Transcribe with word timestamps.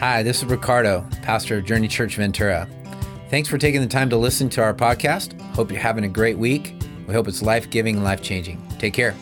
Hi, 0.00 0.22
this 0.22 0.38
is 0.38 0.44
Ricardo, 0.44 1.04
pastor 1.22 1.58
of 1.58 1.64
Journey 1.64 1.88
Church 1.88 2.14
Ventura. 2.14 2.68
Thanks 3.30 3.48
for 3.48 3.58
taking 3.58 3.80
the 3.80 3.88
time 3.88 4.08
to 4.10 4.16
listen 4.16 4.48
to 4.50 4.62
our 4.62 4.72
podcast. 4.72 5.40
Hope 5.56 5.72
you're 5.72 5.80
having 5.80 6.04
a 6.04 6.08
great 6.08 6.38
week. 6.38 6.80
We 7.08 7.14
hope 7.14 7.26
it's 7.26 7.42
life 7.42 7.68
giving 7.68 7.96
and 7.96 8.04
life 8.04 8.22
changing. 8.22 8.64
Take 8.78 8.94
care. 8.94 9.16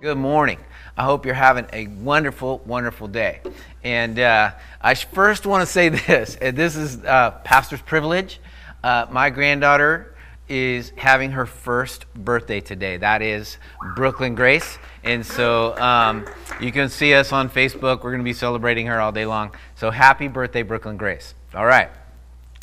Good 0.00 0.16
morning. 0.16 0.58
I 0.96 1.04
hope 1.04 1.26
you're 1.26 1.34
having 1.34 1.66
a 1.74 1.88
wonderful, 1.88 2.62
wonderful 2.64 3.08
day. 3.08 3.42
And 3.84 4.18
uh, 4.18 4.52
I 4.80 4.94
first 4.94 5.44
want 5.44 5.60
to 5.60 5.70
say 5.70 5.88
this, 6.06 6.36
and 6.36 6.56
this 6.56 6.74
is 6.74 7.04
uh, 7.04 7.32
pastor's 7.44 7.82
privilege. 7.82 8.40
Uh, 8.82 9.04
my 9.10 9.28
granddaughter 9.28 10.14
is 10.48 10.92
having 10.96 11.32
her 11.32 11.46
first 11.46 12.06
birthday 12.14 12.60
today. 12.60 12.96
That 12.96 13.22
is 13.22 13.58
Brooklyn 13.94 14.34
Grace. 14.34 14.78
And 15.04 15.24
so 15.24 15.76
um, 15.78 16.26
you 16.60 16.72
can 16.72 16.88
see 16.88 17.14
us 17.14 17.32
on 17.32 17.48
Facebook. 17.48 18.02
We're 18.02 18.10
going 18.10 18.18
to 18.18 18.24
be 18.24 18.32
celebrating 18.32 18.86
her 18.86 19.00
all 19.00 19.12
day 19.12 19.26
long. 19.26 19.54
So 19.74 19.90
happy 19.90 20.28
birthday, 20.28 20.62
Brooklyn 20.62 20.96
Grace. 20.96 21.34
All 21.54 21.66
right. 21.66 21.90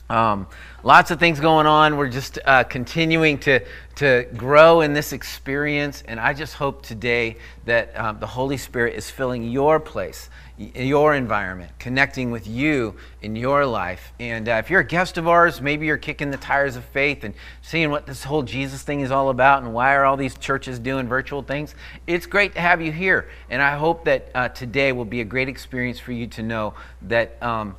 Um, 0.10 0.48
lots 0.84 1.10
of 1.10 1.20
things 1.20 1.40
going 1.40 1.66
on. 1.66 1.98
We're 1.98 2.10
just 2.10 2.38
uh, 2.46 2.64
continuing 2.64 3.40
to, 3.40 3.66
to 3.96 4.28
grow 4.38 4.82
in 4.82 4.94
this 4.94 5.14
experience. 5.14 6.04
And 6.08 6.20
I 6.20 6.34
just 6.34 6.54
hope 6.54 6.84
today 6.84 7.38
that 7.66 7.98
um, 8.00 8.20
the 8.20 8.28
Holy 8.28 8.58
Spirit 8.58 8.94
is 8.94 9.10
filling 9.10 9.50
your 9.50 9.80
place, 9.80 10.30
your 10.58 11.16
environment, 11.16 11.72
connecting 11.80 12.30
with 12.30 12.46
you 12.46 12.96
in 13.24 13.36
your 13.36 13.66
life. 13.66 14.14
And 14.20 14.48
uh, 14.48 14.62
if 14.64 14.70
you're 14.70 14.82
a 14.82 14.86
guest 14.86 15.18
of 15.18 15.28
ours, 15.28 15.60
maybe 15.60 15.88
you're 15.88 15.98
kicking 15.98 16.30
the 16.30 16.38
tires 16.38 16.76
of 16.76 16.86
faith 16.86 17.24
and 17.24 17.34
seeing 17.64 17.90
what 17.90 18.06
this 18.06 18.24
whole 18.24 18.44
Jesus 18.44 18.84
thing 18.84 19.00
is 19.00 19.10
all 19.10 19.30
about 19.30 19.64
and 19.64 19.74
why 19.74 19.96
are 19.96 20.06
all 20.06 20.18
these 20.18 20.38
churches 20.38 20.78
doing 20.78 21.08
virtual 21.08 21.42
things. 21.42 21.74
It's 22.06 22.28
great 22.28 22.54
to 22.54 22.62
have 22.62 22.80
you 22.80 22.92
here. 22.92 23.28
And 23.50 23.60
I 23.60 23.76
hope 23.76 24.06
that 24.06 24.30
uh, 24.36 24.50
today 24.50 24.92
will 24.92 25.04
be 25.04 25.22
a 25.22 25.26
great 25.26 25.50
experience 25.50 25.98
for 25.98 26.12
you 26.12 26.28
to 26.28 26.44
know 26.44 26.76
that. 27.02 27.42
Um, 27.42 27.76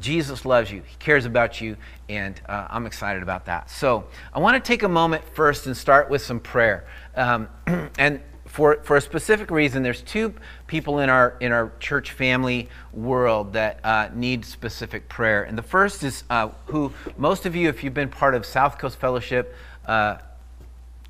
Jesus 0.00 0.44
loves 0.44 0.70
you, 0.70 0.82
He 0.86 0.96
cares 0.98 1.26
about 1.26 1.60
you, 1.60 1.76
and 2.08 2.40
uh, 2.48 2.66
I'm 2.70 2.86
excited 2.86 3.22
about 3.22 3.46
that. 3.46 3.70
So, 3.70 4.04
I 4.32 4.40
want 4.40 4.62
to 4.62 4.66
take 4.66 4.82
a 4.82 4.88
moment 4.88 5.22
first 5.34 5.66
and 5.66 5.76
start 5.76 6.10
with 6.10 6.22
some 6.22 6.40
prayer. 6.40 6.86
Um, 7.14 7.48
and 7.98 8.20
for, 8.50 8.80
for 8.82 8.96
a 8.96 9.00
specific 9.00 9.50
reason, 9.52 9.84
there's 9.84 10.02
two 10.02 10.34
people 10.66 10.98
in 10.98 11.08
our, 11.08 11.36
in 11.38 11.52
our 11.52 11.70
church 11.78 12.10
family 12.10 12.68
world 12.92 13.52
that 13.52 13.78
uh, 13.84 14.08
need 14.12 14.44
specific 14.44 15.08
prayer. 15.08 15.44
And 15.44 15.56
the 15.56 15.62
first 15.62 16.02
is 16.02 16.24
uh, 16.28 16.48
who 16.66 16.92
most 17.16 17.46
of 17.46 17.54
you, 17.54 17.68
if 17.68 17.84
you've 17.84 17.94
been 17.94 18.08
part 18.08 18.34
of 18.34 18.44
South 18.44 18.76
Coast 18.76 18.98
Fellowship, 18.98 19.54
uh, 19.86 20.16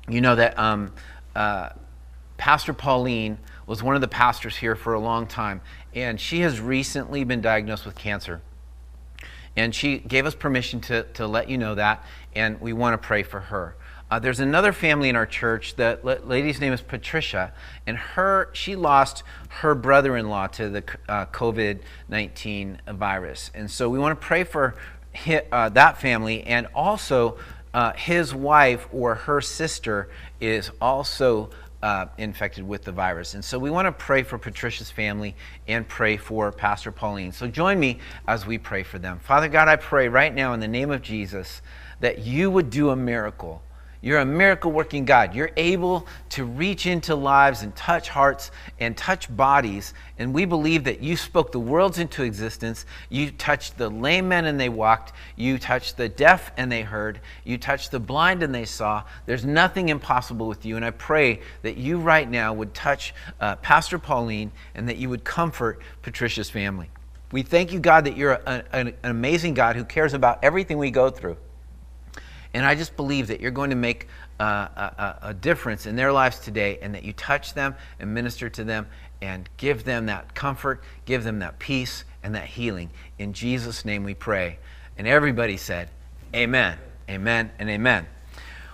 you 0.07 0.21
know 0.21 0.35
that 0.35 0.57
um, 0.59 0.93
uh, 1.35 1.69
Pastor 2.37 2.73
Pauline 2.73 3.39
was 3.65 3.81
one 3.81 3.95
of 3.95 4.01
the 4.01 4.07
pastors 4.07 4.57
here 4.57 4.75
for 4.75 4.93
a 4.93 4.99
long 4.99 5.25
time, 5.25 5.61
and 5.95 6.19
she 6.19 6.41
has 6.41 6.59
recently 6.59 7.23
been 7.23 7.41
diagnosed 7.41 7.85
with 7.85 7.95
cancer. 7.95 8.41
And 9.55 9.75
she 9.75 9.99
gave 9.99 10.25
us 10.25 10.35
permission 10.35 10.79
to, 10.81 11.03
to 11.13 11.27
let 11.27 11.49
you 11.49 11.57
know 11.57 11.75
that, 11.75 12.03
and 12.35 12.59
we 12.61 12.73
want 12.73 12.99
to 12.99 13.05
pray 13.05 13.23
for 13.23 13.39
her. 13.39 13.75
Uh, 14.09 14.19
there's 14.19 14.41
another 14.41 14.73
family 14.73 15.07
in 15.07 15.15
our 15.15 15.25
church. 15.25 15.75
The 15.75 15.97
lady's 16.25 16.59
name 16.59 16.73
is 16.73 16.81
Patricia, 16.81 17.53
and 17.87 17.97
her 17.97 18.49
she 18.51 18.75
lost 18.75 19.23
her 19.47 19.73
brother-in-law 19.73 20.47
to 20.47 20.69
the 20.69 20.83
uh, 21.07 21.27
COVID-19 21.27 22.95
virus, 22.95 23.51
and 23.53 23.71
so 23.71 23.89
we 23.89 23.99
want 23.99 24.19
to 24.19 24.25
pray 24.25 24.43
for 24.43 24.75
his, 25.13 25.41
uh, 25.53 25.69
that 25.69 26.01
family, 26.01 26.43
and 26.43 26.67
also 26.75 27.37
uh, 27.73 27.93
his 27.93 28.35
wife 28.35 28.85
or 28.91 29.15
her 29.15 29.39
sister 29.39 30.09
is 30.41 30.71
also 30.81 31.49
uh, 31.83 32.07
infected 32.17 32.67
with 32.67 32.83
the 32.83 32.91
virus. 32.91 33.33
And 33.33 33.43
so 33.43 33.57
we 33.57 33.69
want 33.69 33.87
to 33.87 33.91
pray 33.91 34.23
for 34.23 34.37
Patricia's 34.37 34.91
family 34.91 35.35
and 35.67 35.87
pray 35.87 36.17
for 36.17 36.51
Pastor 36.51 36.91
Pauline. 36.91 37.31
So 37.31 37.47
join 37.47 37.79
me 37.79 37.99
as 38.27 38.45
we 38.45 38.57
pray 38.57 38.83
for 38.83 38.99
them. 38.99 39.19
Father 39.19 39.47
God, 39.47 39.67
I 39.67 39.75
pray 39.75 40.07
right 40.07 40.33
now 40.33 40.53
in 40.53 40.59
the 40.59 40.67
name 40.67 40.91
of 40.91 41.01
Jesus 41.01 41.61
that 41.99 42.19
you 42.19 42.51
would 42.51 42.69
do 42.69 42.89
a 42.89 42.95
miracle 42.95 43.63
you're 44.03 44.19
a 44.19 44.25
miracle 44.25 44.71
working 44.71 45.05
God. 45.05 45.35
You're 45.35 45.51
able 45.55 46.07
to 46.29 46.43
reach 46.43 46.87
into 46.87 47.13
lives 47.13 47.61
and 47.61 47.75
touch 47.75 48.09
hearts 48.09 48.49
and 48.79 48.97
touch 48.97 49.33
bodies. 49.35 49.93
And 50.17 50.33
we 50.33 50.45
believe 50.45 50.85
that 50.85 51.03
you 51.03 51.15
spoke 51.15 51.51
the 51.51 51.59
worlds 51.59 51.99
into 51.99 52.23
existence. 52.23 52.87
You 53.09 53.29
touched 53.29 53.77
the 53.77 53.89
lame 53.89 54.27
men 54.27 54.45
and 54.45 54.59
they 54.59 54.69
walked. 54.69 55.13
You 55.35 55.59
touched 55.59 55.97
the 55.97 56.09
deaf 56.09 56.51
and 56.57 56.71
they 56.71 56.81
heard. 56.81 57.19
You 57.43 57.59
touched 57.59 57.91
the 57.91 57.99
blind 57.99 58.41
and 58.41 58.55
they 58.55 58.65
saw. 58.65 59.03
There's 59.27 59.45
nothing 59.45 59.89
impossible 59.89 60.47
with 60.47 60.65
you. 60.65 60.77
And 60.77 60.83
I 60.83 60.91
pray 60.91 61.41
that 61.61 61.77
you 61.77 61.99
right 61.99 62.29
now 62.29 62.53
would 62.53 62.73
touch 62.73 63.13
uh, 63.39 63.57
Pastor 63.57 63.99
Pauline 63.99 64.51
and 64.73 64.89
that 64.89 64.97
you 64.97 65.09
would 65.09 65.23
comfort 65.23 65.79
Patricia's 66.01 66.49
family. 66.49 66.89
We 67.31 67.43
thank 67.43 67.71
you, 67.71 67.79
God, 67.79 68.05
that 68.05 68.17
you're 68.17 68.33
a, 68.33 68.63
an, 68.73 68.87
an 68.87 68.95
amazing 69.03 69.53
God 69.53 69.75
who 69.75 69.85
cares 69.85 70.15
about 70.15 70.43
everything 70.43 70.79
we 70.79 70.89
go 70.89 71.11
through. 71.11 71.37
And 72.53 72.65
I 72.65 72.75
just 72.75 72.95
believe 72.95 73.27
that 73.27 73.39
you're 73.39 73.51
going 73.51 73.69
to 73.69 73.75
make 73.75 74.07
uh, 74.39 74.67
a, 74.75 75.17
a, 75.21 75.33
difference 75.33 75.85
in 75.85 75.95
their 75.95 76.11
lives 76.11 76.39
today 76.39 76.79
and 76.81 76.95
that 76.95 77.03
you 77.03 77.13
touch 77.13 77.53
them 77.53 77.75
and 77.99 78.13
minister 78.13 78.49
to 78.49 78.63
them 78.63 78.87
and 79.21 79.47
give 79.57 79.83
them 79.83 80.07
that 80.07 80.33
comfort, 80.33 80.83
give 81.05 81.23
them 81.23 81.39
that 81.39 81.59
peace 81.59 82.03
and 82.23 82.33
that 82.35 82.45
healing. 82.45 82.89
In 83.19 83.33
Jesus' 83.33 83.85
name 83.85 84.03
we 84.03 84.15
pray. 84.15 84.57
And 84.97 85.07
everybody 85.07 85.57
said, 85.57 85.89
Amen, 86.33 86.77
amen, 87.09 87.51
and 87.59 87.69
amen. 87.69 88.07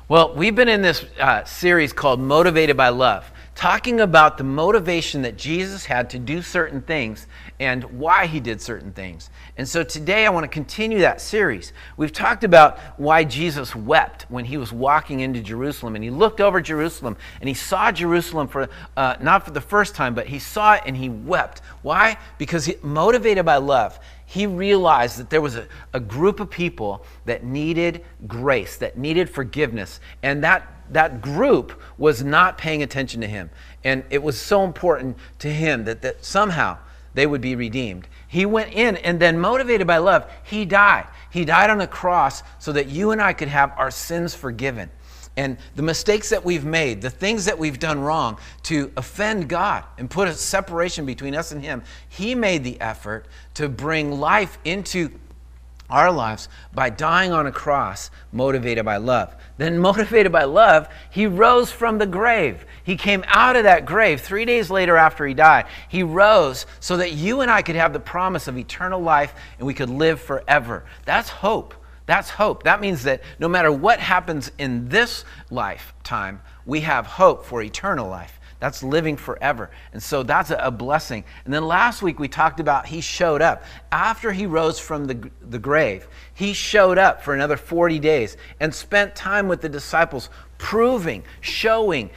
Well, 0.08 0.34
we've 0.34 0.56
been 0.56 0.70
in 0.70 0.82
this 0.82 1.06
uh, 1.20 1.44
series 1.44 1.92
called 1.92 2.20
Motivated 2.20 2.78
by 2.78 2.90
Love 2.90 3.30
talking 3.58 4.00
about 4.00 4.38
the 4.38 4.44
motivation 4.44 5.24
that 5.24 5.36
Jesus 5.36 5.86
had 5.86 6.12
to 6.12 6.20
do 6.20 6.44
certain 6.44 6.80
things 6.80 7.26
and 7.60 7.84
why 8.00 8.28
he 8.28 8.40
did 8.40 8.62
certain 8.62 8.92
things. 8.92 9.30
And 9.58 9.68
so 9.68 9.84
today 9.84 10.26
I 10.26 10.30
want 10.30 10.44
to 10.44 10.48
continue 10.48 11.00
that 11.00 11.20
series. 11.20 11.74
We've 11.96 12.12
talked 12.12 12.44
about 12.44 12.78
why 12.98 13.24
Jesus 13.24 13.76
wept 13.76 14.28
when 14.30 14.46
he 14.46 14.58
was 14.58 14.72
walking 14.72 15.22
into 15.22 15.42
Jerusalem 15.42 15.96
and 15.96 16.04
he 16.04 16.12
looked 16.12 16.40
over 16.40 16.62
Jerusalem 16.62 17.18
and 17.40 17.48
he 17.48 17.56
saw 17.56 17.92
Jerusalem 17.92 18.48
for 18.48 18.70
uh, 18.96 19.16
not 19.22 19.44
for 19.44 19.52
the 19.52 19.62
first 19.62 19.96
time, 19.96 20.14
but 20.14 20.28
he 20.28 20.38
saw 20.38 20.76
it 20.76 20.84
and 20.86 20.96
he 20.96 21.10
wept. 21.10 21.62
Why? 21.82 22.18
Because 22.38 22.66
he, 22.66 22.76
motivated 22.84 23.46
by 23.46 23.58
love, 23.58 24.00
he 24.28 24.46
realized 24.46 25.18
that 25.18 25.30
there 25.30 25.42
was 25.42 25.56
a, 25.56 25.68
a 25.94 26.00
group 26.00 26.40
of 26.40 26.52
people 26.52 27.06
that 27.26 27.44
needed 27.44 28.04
grace, 28.28 28.78
that 28.78 28.98
needed 28.98 29.30
forgiveness, 29.30 30.00
and 30.22 30.44
that 30.44 30.74
that 30.92 31.22
group 31.22 31.82
was 31.98 32.24
not 32.24 32.58
paying 32.58 32.84
attention 32.84 33.22
to 33.22 33.28
him. 33.28 33.50
And 33.84 34.04
it 34.10 34.22
was 34.22 34.40
so 34.40 34.64
important 34.64 35.18
to 35.40 35.50
him 35.50 35.86
that, 35.86 36.02
that 36.02 36.24
somehow 36.24 36.78
they 37.18 37.26
would 37.26 37.42
be 37.42 37.56
redeemed. 37.56 38.08
He 38.28 38.46
went 38.46 38.74
in 38.74 38.96
and 38.98 39.20
then, 39.20 39.40
motivated 39.40 39.88
by 39.88 39.98
love, 39.98 40.30
he 40.44 40.66
died. 40.66 41.08
He 41.32 41.46
died 41.46 41.72
on 41.72 41.80
the 41.80 41.88
cross 41.88 42.44
so 42.60 42.72
that 42.74 42.90
you 42.90 43.10
and 43.10 43.20
I 43.20 43.34
could 43.34 43.48
have 43.48 43.74
our 43.76 43.90
sins 43.90 44.36
forgiven. 44.36 44.92
And 45.36 45.58
the 45.76 45.82
mistakes 45.82 46.30
that 46.30 46.46
we've 46.46 46.64
made, 46.64 47.02
the 47.02 47.10
things 47.10 47.46
that 47.46 47.58
we've 47.58 47.80
done 47.80 48.02
wrong 48.02 48.38
to 48.64 48.92
offend 48.96 49.50
God 49.50 49.84
and 49.98 50.08
put 50.08 50.28
a 50.28 50.34
separation 50.34 51.08
between 51.08 51.34
us 51.34 51.52
and 51.52 51.64
Him, 51.64 51.82
He 52.08 52.36
made 52.36 52.64
the 52.64 52.80
effort 52.80 53.26
to 53.56 53.68
bring 53.68 54.20
life 54.20 54.60
into 54.64 55.10
our 55.90 56.12
lives 56.12 56.50
by 56.74 56.90
dying 56.90 57.32
on 57.32 57.48
a 57.48 57.52
cross, 57.52 58.12
motivated 58.32 58.86
by 58.86 58.98
love. 58.98 59.36
Then, 59.58 59.80
motivated 59.88 60.32
by 60.32 60.44
love, 60.44 60.88
he 61.10 61.28
rose 61.28 61.72
from 61.72 61.98
the 61.98 62.06
grave. 62.06 62.66
He 62.84 62.96
came 62.96 63.24
out 63.28 63.56
of 63.56 63.64
that 63.64 63.86
grave 63.86 64.22
three 64.22 64.46
days 64.46 64.70
later 64.70 64.98
after 64.98 65.26
he 65.26 65.34
died. 65.34 65.66
He 65.90 66.04
rose 66.04 66.66
so 66.80 66.98
that 66.98 67.14
you 67.14 67.42
and 67.42 67.50
I 67.52 67.62
could 67.62 67.76
have 67.76 67.94
the 67.94 68.00
promise 68.00 68.48
of 68.48 68.58
eternal 68.58 69.02
life 69.02 69.34
and 69.58 69.68
we 69.68 69.74
could 69.74 69.90
live 69.90 70.20
forever. 70.20 70.84
That's 71.06 71.30
hope. 71.30 71.74
That's 72.06 72.30
hope. 72.30 72.64
That 72.64 72.80
means 72.80 73.04
that 73.04 73.22
no 73.38 73.50
matter 73.50 73.72
what 73.72 74.00
happens 74.00 74.52
in 74.58 74.88
this 74.88 75.26
lifetime, 75.50 76.42
we 76.66 76.82
have 76.82 77.06
hope 77.06 77.46
for 77.46 77.62
eternal 77.62 78.10
life. 78.10 78.37
That's 78.60 78.82
living 78.82 79.18
forever. 79.18 79.70
And 79.94 80.02
so 80.02 80.24
that's 80.24 80.52
a, 80.52 80.72
blessing. 80.72 81.24
And 81.46 81.54
then 81.54 81.66
last 81.66 82.02
week 82.02 82.20
we 82.20 82.28
talked 82.28 82.60
about 82.60 82.88
he 82.88 83.02
showed 83.02 83.42
up. 83.42 83.64
After 83.92 84.32
he 84.32 84.46
rose 84.46 84.80
from 84.80 85.06
the, 85.06 85.30
the 85.42 85.60
grave, 85.60 86.08
he 86.34 86.54
showed 86.54 86.98
up 86.98 87.24
for 87.24 87.36
another 87.36 87.58
40 87.58 88.00
days 88.00 88.36
and 88.60 88.74
spent 88.74 89.16
time 89.16 89.48
with 89.48 89.62
the 89.62 89.70
disciples, 89.70 90.30
proving, 90.58 91.24
showing, 91.42 92.10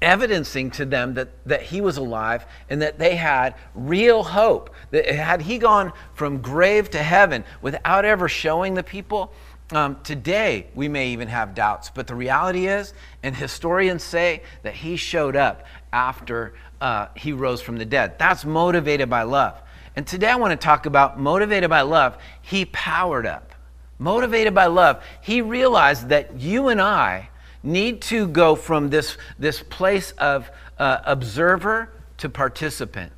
evidencing 0.00 0.70
to 0.70 0.84
them 0.84 1.14
that, 1.14 1.28
that 1.44 1.62
he 1.62 1.80
was 1.80 1.96
alive 1.96 2.46
and 2.70 2.80
that 2.80 2.98
they 2.98 3.16
had 3.16 3.54
real 3.74 4.22
hope. 4.22 4.70
That 4.90 5.06
had 5.06 5.42
he 5.42 5.58
gone 5.58 5.92
from 6.14 6.40
grave 6.40 6.88
to 6.90 6.98
heaven 6.98 7.44
without 7.60 8.04
ever 8.04 8.28
showing 8.28 8.74
the 8.74 8.82
people, 8.82 9.32
um, 9.70 9.98
today, 10.02 10.66
we 10.74 10.88
may 10.88 11.08
even 11.08 11.28
have 11.28 11.54
doubts, 11.54 11.90
but 11.90 12.06
the 12.06 12.14
reality 12.14 12.66
is, 12.66 12.94
and 13.22 13.36
historians 13.36 14.02
say, 14.02 14.42
that 14.62 14.74
he 14.74 14.96
showed 14.96 15.36
up 15.36 15.64
after 15.92 16.54
uh, 16.80 17.08
he 17.16 17.32
rose 17.32 17.60
from 17.60 17.76
the 17.76 17.84
dead. 17.84 18.18
That's 18.18 18.44
motivated 18.44 19.10
by 19.10 19.22
love. 19.22 19.60
And 19.94 20.06
today 20.06 20.28
I 20.28 20.36
want 20.36 20.58
to 20.58 20.64
talk 20.64 20.86
about 20.86 21.18
motivated 21.18 21.68
by 21.68 21.82
love, 21.82 22.16
he 22.40 22.64
powered 22.66 23.26
up. 23.26 23.52
Motivated 23.98 24.54
by 24.54 24.66
love, 24.66 25.02
he 25.20 25.42
realized 25.42 26.08
that 26.10 26.38
you 26.38 26.68
and 26.68 26.80
I 26.80 27.30
need 27.62 28.00
to 28.02 28.28
go 28.28 28.54
from 28.54 28.90
this, 28.90 29.18
this 29.38 29.62
place 29.62 30.12
of 30.12 30.50
uh, 30.78 31.00
observer 31.04 31.90
to 32.18 32.28
participant. 32.28 33.12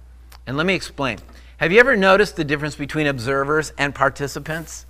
And 0.46 0.56
let 0.56 0.66
me 0.66 0.74
explain. 0.74 1.18
Have 1.58 1.70
you 1.70 1.78
ever 1.78 1.96
noticed 1.96 2.36
the 2.36 2.44
difference 2.44 2.74
between 2.74 3.06
observers 3.06 3.72
and 3.76 3.94
participants? 3.94 4.86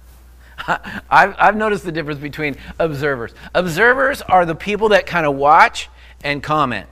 I've, 1.11 1.35
I've 1.39 1.57
noticed 1.57 1.85
the 1.85 1.93
difference 1.93 2.21
between 2.21 2.57
observers. 2.79 3.33
Observers 3.55 4.23
are 4.23 4.45
the 4.47 4.55
people 4.55 4.91
that 4.91 5.07
kind 5.07 5.27
of 5.27 5.37
watch 5.37 5.89
and 6.23 6.43
comment. 6.43 6.87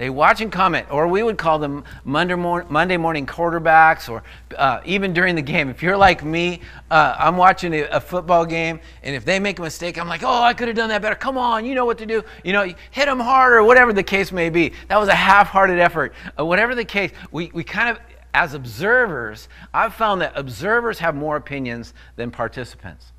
They 0.00 0.08
watch 0.08 0.40
and 0.40 0.50
comment, 0.50 0.86
or 0.90 1.06
we 1.08 1.22
would 1.22 1.36
call 1.36 1.58
them 1.58 1.84
Monday, 2.06 2.34
mor- 2.34 2.64
Monday 2.70 2.96
morning 2.96 3.26
quarterbacks, 3.26 4.08
or 4.08 4.22
uh, 4.56 4.80
even 4.86 5.12
during 5.12 5.34
the 5.34 5.42
game. 5.42 5.68
If 5.68 5.82
you're 5.82 5.98
like 5.98 6.24
me, 6.24 6.62
uh, 6.90 7.16
I'm 7.18 7.36
watching 7.36 7.74
a, 7.74 7.82
a, 7.82 8.00
football 8.00 8.46
game, 8.46 8.80
and 9.02 9.14
if 9.14 9.26
they 9.26 9.38
make 9.38 9.58
a 9.58 9.62
mistake, 9.62 9.98
I'm 9.98 10.08
like, 10.08 10.22
oh, 10.22 10.42
I 10.42 10.54
could 10.54 10.68
have 10.68 10.76
done 10.78 10.88
that 10.88 11.02
better. 11.02 11.16
Come 11.16 11.36
on, 11.36 11.66
you 11.66 11.74
know 11.74 11.84
what 11.84 11.98
to 11.98 12.06
do. 12.06 12.24
You 12.44 12.54
know, 12.54 12.62
hit 12.62 13.04
them 13.04 13.20
harder, 13.20 13.62
whatever 13.62 13.92
the 13.92 14.02
case 14.02 14.32
may 14.32 14.48
be. 14.48 14.72
That 14.88 14.96
was 14.96 15.10
a 15.10 15.14
half 15.14 15.48
hearted 15.48 15.78
effort. 15.78 16.14
Uh, 16.38 16.46
whatever 16.46 16.74
the 16.74 16.86
case, 16.86 17.12
we, 17.30 17.50
we 17.52 17.62
kind 17.62 17.90
of, 17.90 17.98
as 18.32 18.54
observers, 18.54 19.48
I've 19.74 19.94
found 19.94 20.20
that 20.20 20.32
observers 20.36 20.98
have 21.00 21.14
more 21.14 21.36
opinions 21.36 21.94
than 22.16 22.30
participants 22.30 23.12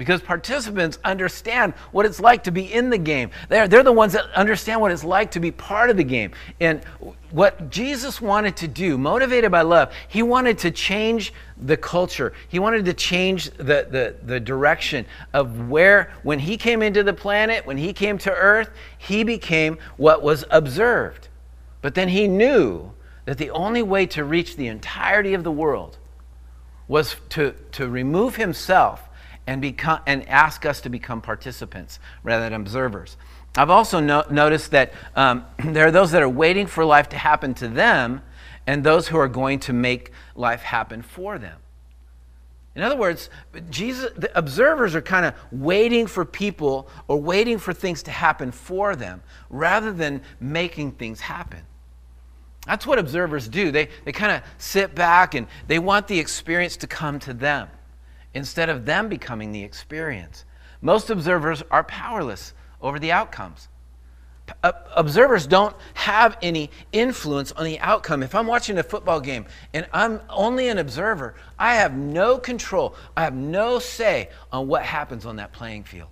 because 0.00 0.22
participants 0.22 0.98
understand 1.04 1.74
what 1.92 2.06
it's 2.06 2.20
like 2.20 2.44
to 2.44 2.50
be 2.50 2.72
in 2.72 2.88
the 2.88 2.96
game. 2.96 3.30
They're, 3.50 3.68
they're 3.68 3.82
the 3.82 3.92
ones 3.92 4.14
that 4.14 4.30
understand 4.32 4.80
what 4.80 4.92
it's 4.92 5.04
like 5.04 5.32
to 5.32 5.40
be 5.40 5.50
part 5.50 5.90
of 5.90 5.98
the 5.98 6.04
game. 6.04 6.30
And 6.58 6.82
what 7.30 7.68
Jesus 7.68 8.18
wanted 8.18 8.56
to 8.56 8.66
do, 8.66 8.96
motivated 8.96 9.50
by 9.50 9.60
love, 9.60 9.92
he 10.08 10.22
wanted 10.22 10.56
to 10.60 10.70
change 10.70 11.34
the 11.58 11.76
culture. 11.76 12.32
He 12.48 12.58
wanted 12.58 12.86
to 12.86 12.94
change 12.94 13.50
the, 13.50 13.86
the, 13.90 14.16
the 14.22 14.40
direction 14.40 15.04
of 15.34 15.68
where, 15.68 16.10
when 16.22 16.38
he 16.38 16.56
came 16.56 16.80
into 16.80 17.02
the 17.02 17.12
planet, 17.12 17.66
when 17.66 17.76
he 17.76 17.92
came 17.92 18.16
to 18.18 18.32
earth, 18.32 18.70
he 18.96 19.22
became 19.22 19.76
what 19.98 20.22
was 20.22 20.46
observed. 20.50 21.28
But 21.82 21.94
then 21.94 22.08
he 22.08 22.26
knew 22.26 22.90
that 23.24 23.38
the 23.38 23.50
only 23.50 23.82
way 23.82 24.06
to 24.06 24.24
reach 24.24 24.56
the 24.56 24.66
entirety 24.66 25.34
of 25.34 25.44
the 25.44 25.52
world 25.52 25.98
was 26.88 27.16
to, 27.30 27.54
to 27.72 27.88
remove 27.88 28.36
himself 28.36 29.08
and, 29.46 29.60
become, 29.60 30.00
and 30.06 30.28
ask 30.28 30.66
us 30.66 30.80
to 30.80 30.88
become 30.88 31.20
participants 31.20 31.98
rather 32.22 32.44
than 32.44 32.60
observers. 32.60 33.16
I've 33.56 33.70
also 33.70 34.00
no, 34.00 34.24
noticed 34.30 34.70
that 34.72 34.92
um, 35.16 35.44
there 35.64 35.86
are 35.86 35.90
those 35.90 36.12
that 36.12 36.22
are 36.22 36.28
waiting 36.28 36.66
for 36.66 36.84
life 36.84 37.08
to 37.10 37.18
happen 37.18 37.54
to 37.54 37.68
them 37.68 38.22
and 38.66 38.84
those 38.84 39.08
who 39.08 39.18
are 39.18 39.28
going 39.28 39.58
to 39.60 39.72
make 39.72 40.12
life 40.34 40.62
happen 40.62 41.02
for 41.02 41.38
them. 41.38 41.58
In 42.76 42.82
other 42.82 42.96
words, 42.96 43.30
Jesus, 43.68 44.12
the 44.16 44.36
observers 44.38 44.94
are 44.94 45.02
kind 45.02 45.26
of 45.26 45.34
waiting 45.50 46.06
for 46.06 46.24
people 46.24 46.88
or 47.08 47.20
waiting 47.20 47.58
for 47.58 47.72
things 47.72 48.04
to 48.04 48.10
happen 48.10 48.52
for 48.52 48.94
them 48.94 49.22
rather 49.48 49.92
than 49.92 50.22
making 50.38 50.92
things 50.92 51.20
happen. 51.20 51.60
That's 52.70 52.86
what 52.86 53.00
observers 53.00 53.48
do. 53.48 53.72
They, 53.72 53.88
they 54.04 54.12
kind 54.12 54.30
of 54.30 54.42
sit 54.58 54.94
back 54.94 55.34
and 55.34 55.48
they 55.66 55.80
want 55.80 56.06
the 56.06 56.20
experience 56.20 56.76
to 56.76 56.86
come 56.86 57.18
to 57.18 57.34
them 57.34 57.68
instead 58.32 58.68
of 58.68 58.86
them 58.86 59.08
becoming 59.08 59.50
the 59.50 59.64
experience. 59.64 60.44
Most 60.80 61.10
observers 61.10 61.64
are 61.72 61.82
powerless 61.82 62.54
over 62.80 63.00
the 63.00 63.10
outcomes. 63.10 63.66
Observers 64.62 65.48
don't 65.48 65.74
have 65.94 66.38
any 66.42 66.70
influence 66.92 67.50
on 67.50 67.64
the 67.64 67.80
outcome. 67.80 68.22
If 68.22 68.36
I'm 68.36 68.46
watching 68.46 68.78
a 68.78 68.84
football 68.84 69.20
game 69.20 69.46
and 69.74 69.88
I'm 69.92 70.20
only 70.30 70.68
an 70.68 70.78
observer, 70.78 71.34
I 71.58 71.74
have 71.74 71.96
no 71.96 72.38
control, 72.38 72.94
I 73.16 73.24
have 73.24 73.34
no 73.34 73.80
say 73.80 74.28
on 74.52 74.68
what 74.68 74.84
happens 74.84 75.26
on 75.26 75.34
that 75.36 75.52
playing 75.52 75.82
field. 75.82 76.10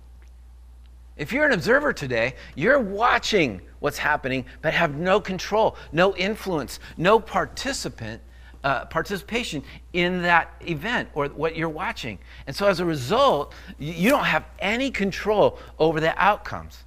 If 1.19 1.33
you're 1.33 1.45
an 1.45 1.51
observer 1.51 1.91
today, 1.91 2.35
you're 2.55 2.79
watching 2.79 3.59
what's 3.79 3.97
happening, 3.97 4.45
but 4.61 4.73
have 4.73 4.95
no 4.95 5.19
control, 5.19 5.75
no 5.91 6.15
influence, 6.15 6.79
no 6.95 7.19
participant 7.19 8.21
uh, 8.63 8.85
participation 8.85 9.61
in 9.91 10.21
that 10.21 10.53
event 10.61 11.09
or 11.13 11.27
what 11.27 11.57
you're 11.57 11.67
watching. 11.67 12.19
And 12.47 12.55
so 12.55 12.67
as 12.67 12.79
a 12.79 12.85
result, 12.85 13.53
you 13.77 14.09
don't 14.09 14.23
have 14.23 14.45
any 14.59 14.91
control 14.91 15.59
over 15.77 15.99
the 15.99 16.17
outcomes. 16.21 16.85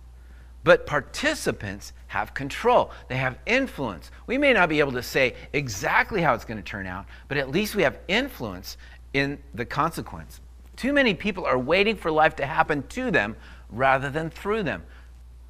But 0.65 0.87
participants 0.87 1.93
have 2.07 2.33
control, 2.33 2.91
they 3.09 3.17
have 3.17 3.39
influence. 3.45 4.11
We 4.27 4.39
may 4.39 4.55
not 4.55 4.71
be 4.71 4.79
able 4.81 4.93
to 4.93 5.03
say 5.03 5.35
exactly 5.53 6.23
how 6.23 6.33
it's 6.33 6.45
going 6.47 6.59
to 6.59 6.63
turn 6.63 6.87
out, 6.87 7.05
but 7.29 7.37
at 7.37 7.51
least 7.51 7.75
we 7.75 7.83
have 7.83 7.99
influence 8.09 8.79
in 9.13 9.39
the 9.53 9.67
consequence. 9.67 10.41
Too 10.77 10.93
many 10.95 11.13
people 11.13 11.45
are 11.45 11.59
waiting 11.59 11.97
for 11.97 12.11
life 12.11 12.35
to 12.37 12.47
happen 12.47 12.83
to 12.89 13.11
them 13.11 13.37
rather 13.73 14.11
than 14.11 14.31
through 14.31 14.63
them. 14.63 14.83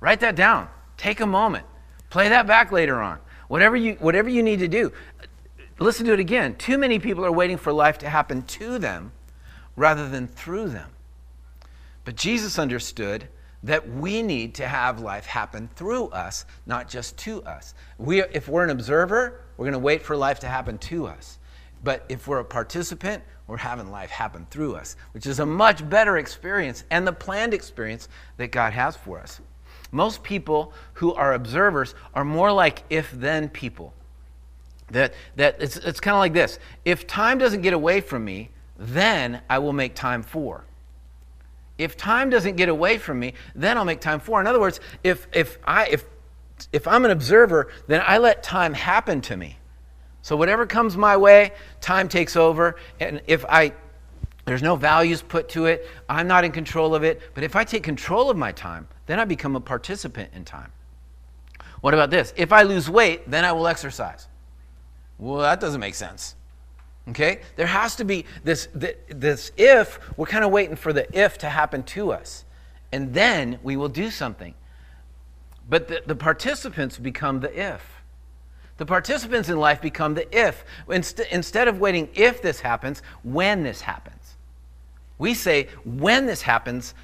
Write 0.01 0.21
that 0.21 0.37
down. 0.37 0.69
Take 0.97 1.21
a 1.21 1.27
moment. 1.27 1.67
Play 2.11 2.29
that 2.29 2.47
back 2.47 2.73
later 2.73 3.01
on. 3.01 3.19
Whatever 3.49 3.77
you, 3.77 3.95
whatever 3.95 4.29
you 4.29 4.43
need 4.43 4.61
to 4.61 4.69
do. 4.69 4.93
Listen 5.79 6.07
to 6.07 6.13
it 6.13 6.21
again. 6.21 6.55
Too 6.57 6.79
many 6.79 6.99
people 6.99 7.25
are 7.25 7.33
waiting 7.33 7.57
for 7.57 7.73
life 7.73 7.99
to 7.99 8.09
happen 8.09 8.43
to 8.43 8.79
them 8.79 9.13
rather 9.77 10.09
than 10.09 10.27
through 10.27 10.69
them. 10.69 10.91
But 12.05 12.17
Jesus 12.17 12.59
understood 12.59 13.29
that 13.63 13.89
we 13.89 14.23
need 14.23 14.55
to 14.57 14.67
have 14.67 15.01
life 15.01 15.25
happen 15.25 15.69
through 15.77 16.07
us, 16.09 16.45
not 16.67 16.89
just 16.89 17.17
to 17.19 17.43
us. 17.45 17.75
We, 17.99 18.23
if 18.23 18.49
we're 18.49 18.65
an 18.65 18.71
observer, 18.71 19.41
we're 19.57 19.67
going 19.67 19.73
to 19.73 19.79
wait 19.79 20.03
for 20.03 20.17
life 20.17 20.41
to 20.41 20.49
happen 20.49 20.79
to 20.79 21.07
us. 21.07 21.39
But 21.85 22.05
if 22.09 22.27
we're 22.27 22.41
a 22.41 22.45
participant, 22.45 23.23
we're 23.53 23.59
having 23.59 23.91
life 23.91 24.09
happen 24.09 24.47
through 24.49 24.75
us, 24.77 24.97
which 25.13 25.27
is 25.27 25.39
a 25.39 25.45
much 25.45 25.87
better 25.91 26.17
experience 26.17 26.85
and 26.91 27.07
the 27.07 27.13
planned 27.13 27.53
experience 27.53 28.09
that 28.39 28.47
God 28.47 28.73
has 28.73 28.97
for 28.97 29.21
us. 29.21 29.43
Most 29.91 30.23
people 30.23 30.73
who 30.95 31.13
are 31.13 31.35
observers 31.35 31.95
are 32.15 32.25
more 32.25 32.51
like 32.51 32.83
if 32.89 33.11
then 33.13 33.51
people. 33.51 33.93
That, 34.91 35.13
that 35.37 35.61
it's, 35.61 35.77
it's 35.77 36.01
kind 36.01 36.15
of 36.15 36.21
like 36.21 36.33
this 36.33 36.59
if 36.87 37.07
time 37.07 37.37
doesn't 37.37 37.61
get 37.61 37.75
away 37.75 38.01
from 38.01 38.25
me, 38.25 38.49
then 38.79 39.43
I 39.51 39.59
will 39.59 39.75
make 39.75 39.95
time 39.95 40.23
for. 40.23 40.65
If 41.77 41.99
time 41.99 42.31
doesn't 42.31 42.57
get 42.57 42.71
away 42.71 42.97
from 42.97 43.21
me, 43.21 43.35
then 43.55 43.77
I'll 43.77 43.85
make 43.85 44.01
time 44.01 44.21
for. 44.21 44.41
In 44.41 44.47
other 44.47 44.61
words, 44.61 44.81
if, 45.05 45.29
if, 45.35 45.59
I, 45.65 45.89
if, 45.89 46.07
if 46.73 46.89
I'm 46.89 47.05
an 47.05 47.11
observer, 47.11 47.71
then 47.87 48.03
I 48.07 48.17
let 48.17 48.43
time 48.43 48.73
happen 48.73 49.21
to 49.21 49.37
me. 49.37 49.59
So 50.23 50.37
whatever 50.37 50.67
comes 50.67 50.97
my 50.97 51.17
way, 51.17 51.53
time 51.81 52.09
takes 52.09 52.37
over. 52.37 52.77
And 53.01 53.21
if 53.27 53.45
I 53.49 53.73
there's 54.45 54.63
no 54.63 54.75
values 54.75 55.23
put 55.23 55.49
to 55.51 55.67
it, 55.67 55.89
I'm 56.09 56.27
not 56.27 56.45
in 56.45 56.51
control 56.51 56.95
of 56.95 57.05
it. 57.05 57.23
But 57.35 57.45
if 57.45 57.55
I 57.55 57.65
take 57.65 57.83
control 57.83 58.29
of 58.29 58.37
my 58.37 58.51
time, 58.53 58.89
then 59.07 59.21
I 59.21 59.25
become 59.25 59.55
a 59.55 59.61
participant 59.61 60.31
in 60.35 60.45
time. 60.45 60.73
What 61.81 61.95
about 61.95 62.11
this? 62.11 62.33
If 62.37 62.53
I 62.53 62.63
lose 62.63 62.91
weight, 62.91 63.31
then 63.31 63.45
I 63.45 63.53
will 63.53 63.69
exercise. 63.69 64.27
Well, 65.19 65.39
that 65.39 65.61
doesn't 65.61 65.81
make 65.81 65.95
sense. 65.95 66.35
Okay? 67.09 67.41
There 67.57 67.67
has 67.67 67.97
to 67.97 68.05
be 68.05 68.25
this, 68.43 68.69
this 68.75 69.53
if, 69.56 70.01
we're 70.17 70.27
kind 70.27 70.44
of 70.44 70.51
waiting 70.51 70.77
for 70.77 70.93
the 70.93 71.06
if 71.17 71.39
to 71.39 71.49
happen 71.49 71.82
to 71.85 72.13
us. 72.13 72.44
And 72.91 73.15
then 73.15 73.58
we 73.63 73.77
will 73.77 73.89
do 73.89 74.11
something. 74.11 74.55
But 75.69 75.89
the, 75.89 76.03
the 76.05 76.17
participants 76.17 76.99
become 76.99 77.41
the 77.41 77.58
if. 77.58 77.92
The 78.79 78.86
participants 78.86 79.48
in 79.48 79.58
life 79.58 79.81
become 79.81 80.14
the 80.14 80.36
if. 80.36 80.64
Inst- 80.88 81.20
instead 81.31 81.69
of 81.69 81.79
waiting 81.79 82.08
if 82.14 82.43
this 82.43 82.60
happens, 82.60 83.02
when 83.22 83.62
this 83.62 83.82
happens. 83.82 84.36
We 85.19 85.34
say, 85.34 85.69
when 85.84 86.26
this 86.26 86.43
happens, 86.43 86.94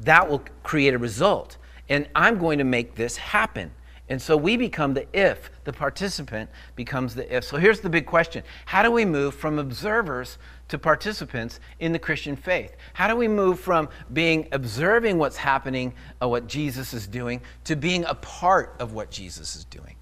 that 0.00 0.28
will 0.28 0.42
create 0.62 0.94
a 0.94 0.98
result. 0.98 1.56
And 1.88 2.08
I'm 2.14 2.38
going 2.38 2.58
to 2.58 2.64
make 2.64 2.94
this 2.94 3.16
happen. 3.16 3.72
And 4.08 4.20
so 4.20 4.36
we 4.36 4.56
become 4.56 4.92
the 4.92 5.06
if, 5.18 5.50
the 5.64 5.72
participant 5.72 6.50
becomes 6.76 7.14
the 7.14 7.34
if. 7.34 7.44
So 7.44 7.56
here's 7.56 7.80
the 7.80 7.88
big 7.88 8.04
question 8.06 8.42
How 8.66 8.82
do 8.82 8.90
we 8.90 9.04
move 9.04 9.34
from 9.34 9.58
observers 9.58 10.36
to 10.68 10.78
participants 10.78 11.58
in 11.80 11.92
the 11.92 11.98
Christian 11.98 12.36
faith? 12.36 12.76
How 12.92 13.08
do 13.08 13.16
we 13.16 13.28
move 13.28 13.60
from 13.60 13.88
being 14.12 14.46
observing 14.52 15.18
what's 15.18 15.38
happening, 15.38 15.94
uh, 16.22 16.28
what 16.28 16.46
Jesus 16.46 16.92
is 16.92 17.06
doing, 17.06 17.40
to 17.64 17.76
being 17.76 18.04
a 18.04 18.14
part 18.14 18.76
of 18.78 18.92
what 18.92 19.10
Jesus 19.10 19.56
is 19.56 19.64
doing? 19.64 19.96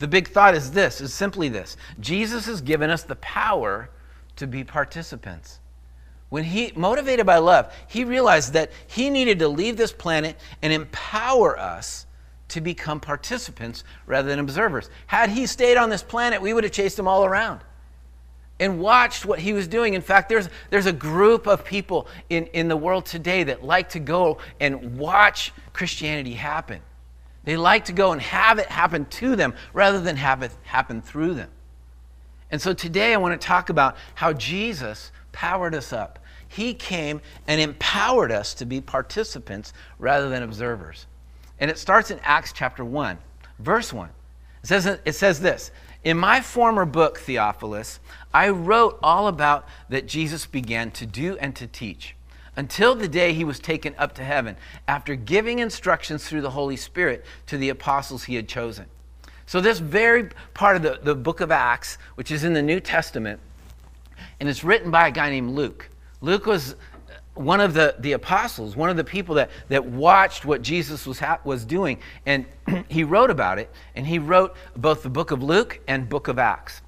The 0.00 0.08
big 0.08 0.28
thought 0.28 0.54
is 0.54 0.72
this 0.72 1.00
is 1.00 1.14
simply 1.14 1.48
this 1.48 1.76
Jesus 2.00 2.46
has 2.46 2.60
given 2.60 2.90
us 2.90 3.04
the 3.04 3.16
power 3.16 3.90
to 4.36 4.46
be 4.46 4.64
participants. 4.64 5.60
When 6.30 6.44
he, 6.44 6.72
motivated 6.74 7.26
by 7.26 7.38
love, 7.38 7.72
he 7.86 8.04
realized 8.04 8.54
that 8.54 8.70
he 8.86 9.10
needed 9.10 9.38
to 9.40 9.48
leave 9.48 9.76
this 9.76 9.92
planet 9.92 10.36
and 10.62 10.72
empower 10.72 11.58
us 11.58 12.06
to 12.48 12.60
become 12.60 12.98
participants 12.98 13.84
rather 14.06 14.28
than 14.28 14.38
observers. 14.38 14.88
Had 15.06 15.30
he 15.30 15.46
stayed 15.46 15.76
on 15.76 15.90
this 15.90 16.02
planet, 16.02 16.40
we 16.40 16.54
would 16.54 16.64
have 16.64 16.72
chased 16.72 16.98
him 16.98 17.06
all 17.06 17.24
around 17.24 17.60
and 18.58 18.80
watched 18.80 19.26
what 19.26 19.38
he 19.40 19.52
was 19.52 19.68
doing. 19.68 19.94
In 19.94 20.02
fact, 20.02 20.28
there's, 20.28 20.48
there's 20.70 20.86
a 20.86 20.92
group 20.92 21.46
of 21.46 21.64
people 21.64 22.08
in, 22.30 22.46
in 22.46 22.68
the 22.68 22.76
world 22.76 23.06
today 23.06 23.42
that 23.44 23.64
like 23.64 23.90
to 23.90 23.98
go 23.98 24.38
and 24.60 24.98
watch 24.98 25.52
Christianity 25.72 26.34
happen. 26.34 26.80
They 27.44 27.56
like 27.56 27.86
to 27.86 27.92
go 27.92 28.12
and 28.12 28.20
have 28.20 28.58
it 28.58 28.66
happen 28.66 29.06
to 29.06 29.34
them 29.36 29.54
rather 29.72 30.00
than 30.00 30.16
have 30.16 30.42
it 30.42 30.52
happen 30.64 31.00
through 31.00 31.34
them. 31.34 31.50
And 32.50 32.60
so 32.60 32.72
today 32.72 33.14
I 33.14 33.18
want 33.18 33.40
to 33.40 33.46
talk 33.46 33.70
about 33.70 33.96
how 34.14 34.32
Jesus 34.32 35.12
powered 35.32 35.74
us 35.74 35.92
up. 35.92 36.18
He 36.48 36.74
came 36.74 37.20
and 37.46 37.60
empowered 37.60 38.32
us 38.32 38.54
to 38.54 38.64
be 38.66 38.80
participants 38.80 39.72
rather 39.98 40.28
than 40.28 40.42
observers. 40.42 41.06
And 41.60 41.70
it 41.70 41.78
starts 41.78 42.10
in 42.10 42.18
Acts 42.22 42.52
chapter 42.52 42.84
1, 42.84 43.18
verse 43.58 43.92
1. 43.92 44.08
It 44.62 44.66
says, 44.66 44.86
it 45.04 45.12
says 45.12 45.40
this 45.40 45.70
In 46.02 46.18
my 46.18 46.40
former 46.40 46.84
book, 46.84 47.18
Theophilus, 47.18 48.00
I 48.34 48.48
wrote 48.48 48.98
all 49.02 49.28
about 49.28 49.66
that 49.88 50.06
Jesus 50.06 50.44
began 50.44 50.90
to 50.92 51.06
do 51.06 51.38
and 51.38 51.54
to 51.56 51.66
teach 51.66 52.16
until 52.60 52.94
the 52.94 53.08
day 53.08 53.32
he 53.32 53.42
was 53.42 53.58
taken 53.58 53.94
up 53.96 54.14
to 54.14 54.22
heaven 54.22 54.54
after 54.86 55.14
giving 55.14 55.60
instructions 55.60 56.28
through 56.28 56.42
the 56.42 56.50
Holy 56.50 56.76
Spirit 56.76 57.24
to 57.46 57.56
the 57.56 57.70
apostles 57.70 58.24
he 58.24 58.34
had 58.34 58.46
chosen. 58.46 58.84
So, 59.46 59.62
this 59.62 59.78
very 59.78 60.28
part 60.52 60.76
of 60.76 60.82
the, 60.82 61.00
the 61.02 61.14
book 61.14 61.40
of 61.40 61.50
Acts, 61.50 61.96
which 62.16 62.30
is 62.30 62.44
in 62.44 62.52
the 62.52 62.60
New 62.60 62.78
Testament, 62.78 63.40
and 64.38 64.46
it's 64.46 64.62
written 64.62 64.90
by 64.90 65.08
a 65.08 65.10
guy 65.10 65.30
named 65.30 65.52
Luke. 65.52 65.88
Luke 66.20 66.44
was 66.44 66.74
uh, 66.74 66.76
one 67.32 67.62
of 67.62 67.72
the, 67.72 67.94
the 67.98 68.12
apostles, 68.12 68.76
one 68.76 68.90
of 68.90 68.98
the 68.98 69.04
people 69.04 69.36
that, 69.36 69.50
that 69.68 69.86
watched 69.86 70.44
what 70.44 70.60
Jesus 70.60 71.06
was, 71.06 71.18
ha- 71.18 71.40
was 71.44 71.64
doing, 71.64 71.98
and 72.26 72.44
he 72.90 73.04
wrote 73.04 73.30
about 73.30 73.58
it, 73.58 73.70
and 73.94 74.06
he 74.06 74.18
wrote 74.18 74.54
both 74.76 75.02
the 75.02 75.08
book 75.08 75.30
of 75.30 75.42
Luke 75.42 75.80
and 75.88 76.10
book 76.10 76.28
of 76.28 76.38
Acts. 76.38 76.82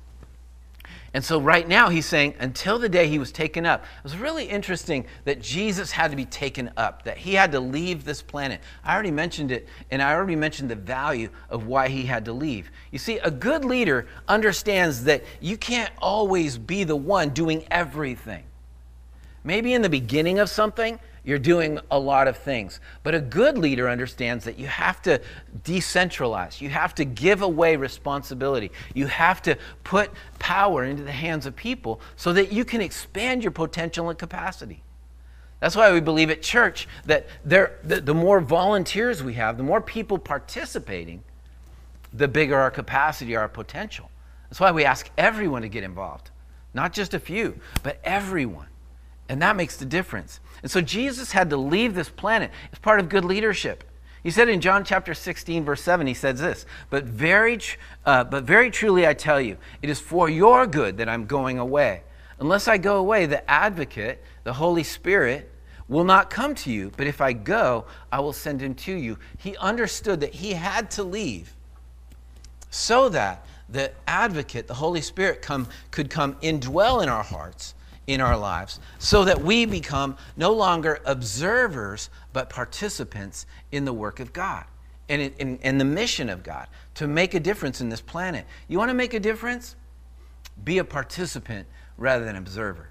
And 1.14 1.22
so 1.22 1.38
right 1.38 1.68
now 1.68 1.90
he's 1.90 2.06
saying, 2.06 2.34
until 2.38 2.78
the 2.78 2.88
day 2.88 3.06
he 3.06 3.18
was 3.18 3.32
taken 3.32 3.66
up. 3.66 3.84
It 3.98 4.04
was 4.04 4.16
really 4.16 4.46
interesting 4.46 5.04
that 5.24 5.42
Jesus 5.42 5.90
had 5.90 6.10
to 6.10 6.16
be 6.16 6.24
taken 6.24 6.70
up, 6.76 7.02
that 7.02 7.18
he 7.18 7.34
had 7.34 7.52
to 7.52 7.60
leave 7.60 8.04
this 8.04 8.22
planet. 8.22 8.62
I 8.82 8.94
already 8.94 9.10
mentioned 9.10 9.52
it, 9.52 9.68
and 9.90 10.00
I 10.00 10.14
already 10.14 10.36
mentioned 10.36 10.70
the 10.70 10.76
value 10.76 11.28
of 11.50 11.66
why 11.66 11.88
he 11.88 12.04
had 12.04 12.24
to 12.24 12.32
leave. 12.32 12.70
You 12.90 12.98
see, 12.98 13.18
a 13.18 13.30
good 13.30 13.64
leader 13.64 14.06
understands 14.26 15.04
that 15.04 15.22
you 15.40 15.58
can't 15.58 15.92
always 15.98 16.56
be 16.56 16.84
the 16.84 16.96
one 16.96 17.30
doing 17.30 17.66
everything. 17.70 18.44
Maybe 19.44 19.74
in 19.74 19.82
the 19.82 19.90
beginning 19.90 20.38
of 20.38 20.48
something, 20.48 20.98
you're 21.24 21.38
doing 21.38 21.78
a 21.90 21.98
lot 21.98 22.26
of 22.26 22.36
things. 22.36 22.80
But 23.02 23.14
a 23.14 23.20
good 23.20 23.56
leader 23.56 23.88
understands 23.88 24.44
that 24.44 24.58
you 24.58 24.66
have 24.66 25.00
to 25.02 25.20
decentralize. 25.62 26.60
You 26.60 26.68
have 26.70 26.94
to 26.96 27.04
give 27.04 27.42
away 27.42 27.76
responsibility. 27.76 28.72
You 28.92 29.06
have 29.06 29.40
to 29.42 29.56
put 29.84 30.10
power 30.38 30.84
into 30.84 31.04
the 31.04 31.12
hands 31.12 31.46
of 31.46 31.54
people 31.54 32.00
so 32.16 32.32
that 32.32 32.52
you 32.52 32.64
can 32.64 32.80
expand 32.80 33.44
your 33.44 33.52
potential 33.52 34.10
and 34.10 34.18
capacity. 34.18 34.82
That's 35.60 35.76
why 35.76 35.92
we 35.92 36.00
believe 36.00 36.28
at 36.28 36.42
church 36.42 36.88
that 37.04 37.28
there, 37.44 37.78
the, 37.84 38.00
the 38.00 38.14
more 38.14 38.40
volunteers 38.40 39.22
we 39.22 39.34
have, 39.34 39.56
the 39.56 39.62
more 39.62 39.80
people 39.80 40.18
participating, 40.18 41.22
the 42.12 42.26
bigger 42.26 42.56
our 42.56 42.70
capacity, 42.70 43.36
our 43.36 43.48
potential. 43.48 44.10
That's 44.50 44.58
why 44.58 44.72
we 44.72 44.84
ask 44.84 45.08
everyone 45.16 45.62
to 45.62 45.68
get 45.68 45.84
involved, 45.84 46.32
not 46.74 46.92
just 46.92 47.14
a 47.14 47.20
few, 47.20 47.60
but 47.84 48.00
everyone. 48.02 48.66
And 49.32 49.40
that 49.40 49.56
makes 49.56 49.78
the 49.78 49.86
difference. 49.86 50.40
And 50.60 50.70
so 50.70 50.82
Jesus 50.82 51.32
had 51.32 51.48
to 51.48 51.56
leave 51.56 51.94
this 51.94 52.10
planet 52.10 52.50
as 52.70 52.78
part 52.78 53.00
of 53.00 53.08
good 53.08 53.24
leadership. 53.24 53.82
He 54.22 54.30
said 54.30 54.50
in 54.50 54.60
John 54.60 54.84
chapter 54.84 55.14
16, 55.14 55.64
verse 55.64 55.80
7, 55.80 56.06
he 56.06 56.12
says 56.12 56.38
this, 56.38 56.66
but 56.90 57.04
very, 57.04 57.58
uh, 58.04 58.24
but 58.24 58.44
very 58.44 58.70
truly 58.70 59.06
I 59.06 59.14
tell 59.14 59.40
you, 59.40 59.56
it 59.80 59.88
is 59.88 59.98
for 59.98 60.28
your 60.28 60.66
good 60.66 60.98
that 60.98 61.08
I'm 61.08 61.24
going 61.24 61.58
away. 61.58 62.02
Unless 62.40 62.68
I 62.68 62.76
go 62.76 62.98
away, 62.98 63.24
the 63.24 63.50
advocate, 63.50 64.22
the 64.44 64.52
Holy 64.52 64.82
Spirit, 64.82 65.50
will 65.88 66.04
not 66.04 66.28
come 66.28 66.54
to 66.56 66.70
you, 66.70 66.92
but 66.98 67.06
if 67.06 67.22
I 67.22 67.32
go, 67.32 67.86
I 68.12 68.20
will 68.20 68.34
send 68.34 68.60
him 68.60 68.74
to 68.74 68.92
you. 68.92 69.16
He 69.38 69.56
understood 69.56 70.20
that 70.20 70.34
he 70.34 70.52
had 70.52 70.90
to 70.90 71.04
leave 71.04 71.56
so 72.68 73.08
that 73.08 73.46
the 73.66 73.92
advocate, 74.06 74.66
the 74.66 74.74
Holy 74.74 75.00
Spirit, 75.00 75.40
come, 75.40 75.68
could 75.90 76.10
come 76.10 76.34
indwell 76.42 77.02
in 77.02 77.08
our 77.08 77.22
hearts 77.22 77.72
in 78.06 78.20
our 78.20 78.36
lives 78.36 78.80
so 78.98 79.24
that 79.24 79.42
we 79.42 79.64
become 79.64 80.16
no 80.36 80.52
longer 80.52 81.00
observers 81.04 82.10
but 82.32 82.50
participants 82.50 83.46
in 83.70 83.84
the 83.84 83.92
work 83.92 84.20
of 84.20 84.32
God 84.32 84.64
and 85.08 85.32
in, 85.38 85.78
the 85.78 85.84
mission 85.84 86.28
of 86.28 86.42
God 86.42 86.68
to 86.94 87.06
make 87.06 87.34
a 87.34 87.40
difference 87.40 87.80
in 87.80 87.88
this 87.88 88.00
planet. 88.00 88.46
You 88.68 88.78
want 88.78 88.90
to 88.90 88.94
make 88.94 89.14
a 89.14 89.20
difference? 89.20 89.76
Be 90.64 90.78
a 90.78 90.84
participant 90.84 91.66
rather 91.98 92.24
than 92.24 92.36
observer. 92.36 92.88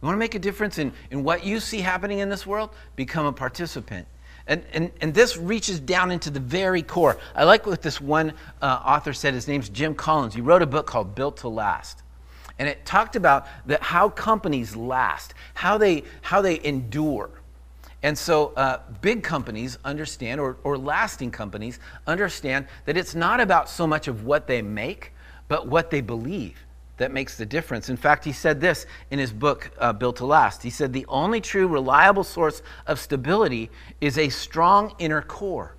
You 0.00 0.06
want 0.06 0.14
to 0.14 0.18
make 0.18 0.34
a 0.34 0.38
difference 0.38 0.78
in, 0.78 0.92
in 1.10 1.24
what 1.24 1.44
you 1.44 1.58
see 1.58 1.80
happening 1.80 2.18
in 2.20 2.28
this 2.28 2.46
world? 2.46 2.70
Become 2.96 3.26
a 3.26 3.32
participant. 3.32 4.06
And, 4.46 4.64
and, 4.72 4.90
and 5.00 5.12
this 5.12 5.36
reaches 5.36 5.80
down 5.80 6.10
into 6.10 6.30
the 6.30 6.40
very 6.40 6.82
core. 6.82 7.18
I 7.34 7.44
like 7.44 7.66
what 7.66 7.82
this 7.82 8.00
one 8.00 8.32
uh, 8.62 8.80
author 8.84 9.12
said. 9.12 9.34
His 9.34 9.48
name's 9.48 9.68
Jim 9.68 9.94
Collins. 9.94 10.34
He 10.34 10.40
wrote 10.40 10.62
a 10.62 10.66
book 10.66 10.86
called 10.86 11.14
Built 11.14 11.38
to 11.38 11.48
Last 11.48 12.02
and 12.58 12.68
it 12.68 12.84
talked 12.84 13.16
about 13.16 13.46
that 13.66 13.82
how 13.82 14.08
companies 14.08 14.74
last, 14.74 15.34
how 15.54 15.78
they 15.78 16.04
how 16.22 16.42
they 16.42 16.62
endure. 16.64 17.30
And 18.02 18.16
so, 18.16 18.52
uh, 18.56 18.78
big 19.00 19.24
companies 19.24 19.76
understand, 19.84 20.40
or, 20.40 20.56
or 20.62 20.78
lasting 20.78 21.32
companies 21.32 21.80
understand, 22.06 22.66
that 22.84 22.96
it's 22.96 23.16
not 23.16 23.40
about 23.40 23.68
so 23.68 23.88
much 23.88 24.06
of 24.06 24.24
what 24.24 24.46
they 24.46 24.62
make, 24.62 25.12
but 25.48 25.66
what 25.66 25.90
they 25.90 26.00
believe 26.00 26.64
that 26.98 27.12
makes 27.12 27.36
the 27.36 27.46
difference. 27.46 27.88
In 27.88 27.96
fact, 27.96 28.24
he 28.24 28.32
said 28.32 28.60
this 28.60 28.86
in 29.10 29.18
his 29.18 29.32
book, 29.32 29.70
uh, 29.78 29.92
Built 29.92 30.16
to 30.16 30.26
Last. 30.26 30.62
He 30.62 30.70
said, 30.70 30.92
The 30.92 31.06
only 31.08 31.40
true, 31.40 31.66
reliable 31.66 32.24
source 32.24 32.62
of 32.86 33.00
stability 33.00 33.70
is 34.00 34.18
a 34.18 34.28
strong 34.28 34.94
inner 34.98 35.22
core 35.22 35.74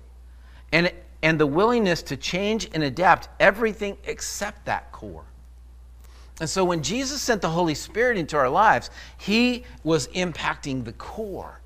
and, 0.72 0.92
and 1.22 1.38
the 1.38 1.46
willingness 1.46 2.02
to 2.04 2.16
change 2.16 2.68
and 2.72 2.82
adapt 2.82 3.28
everything 3.38 3.96
except 4.04 4.64
that 4.66 4.92
core. 4.92 5.24
And 6.40 6.48
so 6.48 6.64
when 6.64 6.82
Jesus 6.82 7.20
sent 7.20 7.42
the 7.42 7.50
Holy 7.50 7.74
Spirit 7.74 8.16
into 8.16 8.36
our 8.36 8.48
lives, 8.48 8.90
he 9.18 9.64
was 9.84 10.08
impacting 10.08 10.84
the 10.84 10.92
core. 10.92 11.60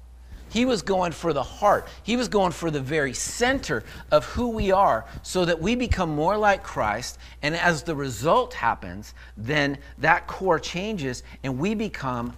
He 0.51 0.65
was 0.65 0.83
going 0.83 1.13
for 1.13 1.33
the 1.33 1.43
heart. 1.43 1.89
He 2.05 2.17
was 2.17 2.29
going 2.29 2.53
for 2.53 2.71
the 2.71 2.81
very 2.81 3.13
center 3.13 3.83
of 4.13 4.25
who 4.25 4.51
we 4.51 4.71
are 4.71 5.05
so 5.23 5.45
that 5.45 5.61
we 5.61 5.75
become 5.75 6.11
more 6.11 6.37
like 6.37 6.63
Christ. 6.63 7.19
And 7.43 7.57
as 7.57 7.83
the 7.83 7.97
result 7.97 8.55
happens, 8.55 9.15
then 9.37 9.79
that 9.99 10.27
core 10.29 10.61
changes 10.61 11.25
and 11.43 11.59
we 11.59 11.75
become 11.75 12.37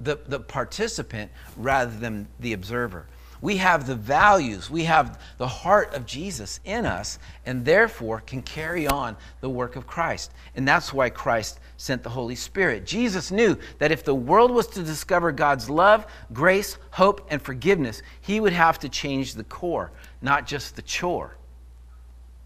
the, 0.00 0.18
the 0.26 0.38
participant 0.38 1.30
rather 1.56 1.96
than 1.96 2.28
the 2.38 2.52
observer. 2.52 3.06
We 3.42 3.56
have 3.56 3.88
the 3.88 3.96
values, 3.96 4.70
we 4.70 4.84
have 4.84 5.20
the 5.36 5.48
heart 5.48 5.94
of 5.94 6.06
Jesus 6.06 6.60
in 6.64 6.86
us, 6.86 7.18
and 7.44 7.64
therefore 7.64 8.20
can 8.20 8.40
carry 8.40 8.86
on 8.86 9.16
the 9.40 9.50
work 9.50 9.74
of 9.74 9.84
Christ. 9.84 10.30
And 10.54 10.66
that's 10.66 10.92
why 10.92 11.10
Christ 11.10 11.58
sent 11.76 12.04
the 12.04 12.08
Holy 12.08 12.36
Spirit. 12.36 12.86
Jesus 12.86 13.32
knew 13.32 13.58
that 13.80 13.90
if 13.90 14.04
the 14.04 14.14
world 14.14 14.52
was 14.52 14.68
to 14.68 14.84
discover 14.84 15.32
God's 15.32 15.68
love, 15.68 16.06
grace, 16.32 16.78
hope, 16.92 17.26
and 17.30 17.42
forgiveness, 17.42 18.00
he 18.20 18.38
would 18.38 18.52
have 18.52 18.78
to 18.78 18.88
change 18.88 19.34
the 19.34 19.44
core, 19.44 19.90
not 20.22 20.46
just 20.46 20.76
the 20.76 20.82
chore. 20.82 21.36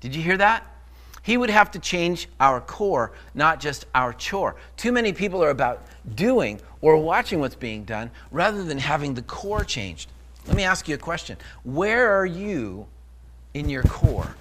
Did 0.00 0.14
you 0.14 0.22
hear 0.22 0.38
that? 0.38 0.66
He 1.22 1.36
would 1.36 1.50
have 1.50 1.72
to 1.72 1.78
change 1.78 2.26
our 2.40 2.62
core, 2.62 3.12
not 3.34 3.60
just 3.60 3.84
our 3.94 4.14
chore. 4.14 4.56
Too 4.78 4.92
many 4.92 5.12
people 5.12 5.44
are 5.44 5.50
about 5.50 5.84
doing 6.14 6.58
or 6.80 6.96
watching 6.96 7.40
what's 7.40 7.54
being 7.54 7.84
done 7.84 8.10
rather 8.30 8.64
than 8.64 8.78
having 8.78 9.12
the 9.12 9.22
core 9.22 9.64
changed. 9.64 10.10
Let 10.46 10.56
me 10.56 10.64
ask 10.64 10.88
you 10.88 10.94
a 10.94 10.98
question. 10.98 11.36
Where 11.64 12.18
are 12.18 12.26
you 12.26 12.86
in 13.54 13.68
your 13.68 13.82
core? 13.84 14.34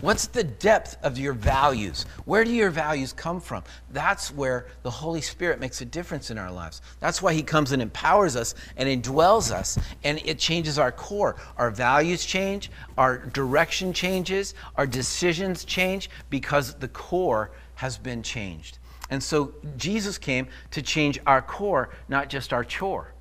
What's 0.00 0.26
the 0.26 0.44
depth 0.44 0.96
of 1.02 1.18
your 1.18 1.34
values? 1.34 2.06
Where 2.24 2.42
do 2.42 2.50
your 2.50 2.70
values 2.70 3.12
come 3.12 3.40
from? 3.40 3.64
That's 3.92 4.32
where 4.32 4.66
the 4.82 4.90
Holy 4.90 5.20
Spirit 5.20 5.60
makes 5.60 5.82
a 5.82 5.84
difference 5.84 6.30
in 6.30 6.38
our 6.38 6.50
lives. 6.50 6.80
That's 7.00 7.20
why 7.20 7.34
He 7.34 7.42
comes 7.42 7.72
and 7.72 7.82
empowers 7.82 8.34
us 8.34 8.54
and 8.76 8.88
indwells 8.88 9.52
us, 9.52 9.78
and 10.02 10.20
it 10.24 10.38
changes 10.38 10.78
our 10.78 10.90
core. 10.90 11.36
Our 11.58 11.70
values 11.70 12.24
change, 12.24 12.70
our 12.96 13.18
direction 13.18 13.92
changes, 13.92 14.54
our 14.76 14.86
decisions 14.86 15.64
change 15.64 16.08
because 16.30 16.74
the 16.74 16.88
core 16.88 17.50
has 17.74 17.98
been 17.98 18.22
changed. 18.22 18.78
And 19.10 19.22
so 19.22 19.54
Jesus 19.76 20.16
came 20.16 20.48
to 20.70 20.80
change 20.80 21.20
our 21.26 21.42
core, 21.42 21.90
not 22.08 22.30
just 22.30 22.52
our 22.54 22.64
chore. 22.64 23.13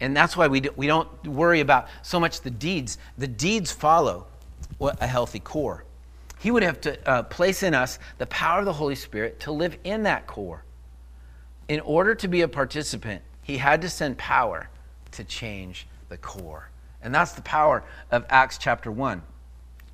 And 0.00 0.16
that's 0.16 0.36
why 0.36 0.48
we, 0.48 0.60
do, 0.60 0.70
we 0.76 0.86
don't 0.86 1.08
worry 1.26 1.60
about 1.60 1.88
so 2.02 2.18
much 2.18 2.40
the 2.40 2.50
deeds. 2.50 2.98
The 3.18 3.28
deeds 3.28 3.70
follow 3.70 4.26
a 4.80 5.06
healthy 5.06 5.40
core. 5.40 5.84
He 6.38 6.50
would 6.50 6.62
have 6.62 6.80
to 6.82 7.08
uh, 7.08 7.22
place 7.24 7.62
in 7.62 7.74
us 7.74 7.98
the 8.16 8.26
power 8.26 8.60
of 8.60 8.64
the 8.64 8.72
Holy 8.72 8.94
Spirit 8.94 9.40
to 9.40 9.52
live 9.52 9.76
in 9.84 10.04
that 10.04 10.26
core. 10.26 10.64
In 11.68 11.80
order 11.80 12.14
to 12.14 12.28
be 12.28 12.40
a 12.40 12.48
participant, 12.48 13.22
he 13.42 13.58
had 13.58 13.82
to 13.82 13.90
send 13.90 14.16
power 14.16 14.70
to 15.12 15.24
change 15.24 15.86
the 16.08 16.16
core. 16.16 16.70
And 17.02 17.14
that's 17.14 17.32
the 17.32 17.42
power 17.42 17.84
of 18.10 18.24
Acts 18.30 18.58
chapter 18.58 18.90
1. 18.90 19.22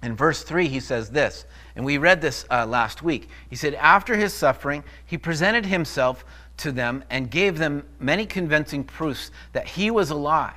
In 0.02 0.14
verse 0.14 0.42
3, 0.42 0.68
he 0.68 0.78
says 0.78 1.10
this, 1.10 1.46
and 1.74 1.84
we 1.84 1.98
read 1.98 2.20
this 2.20 2.44
uh, 2.50 2.64
last 2.66 3.02
week. 3.02 3.28
He 3.50 3.56
said, 3.56 3.74
After 3.74 4.16
his 4.16 4.32
suffering, 4.32 4.84
he 5.04 5.18
presented 5.18 5.66
himself 5.66 6.24
to 6.58 6.72
them 6.72 7.04
and 7.10 7.30
gave 7.30 7.58
them 7.58 7.84
many 7.98 8.26
convincing 8.26 8.84
proofs 8.84 9.30
that 9.52 9.66
he 9.66 9.90
was 9.90 10.10
alive. 10.10 10.54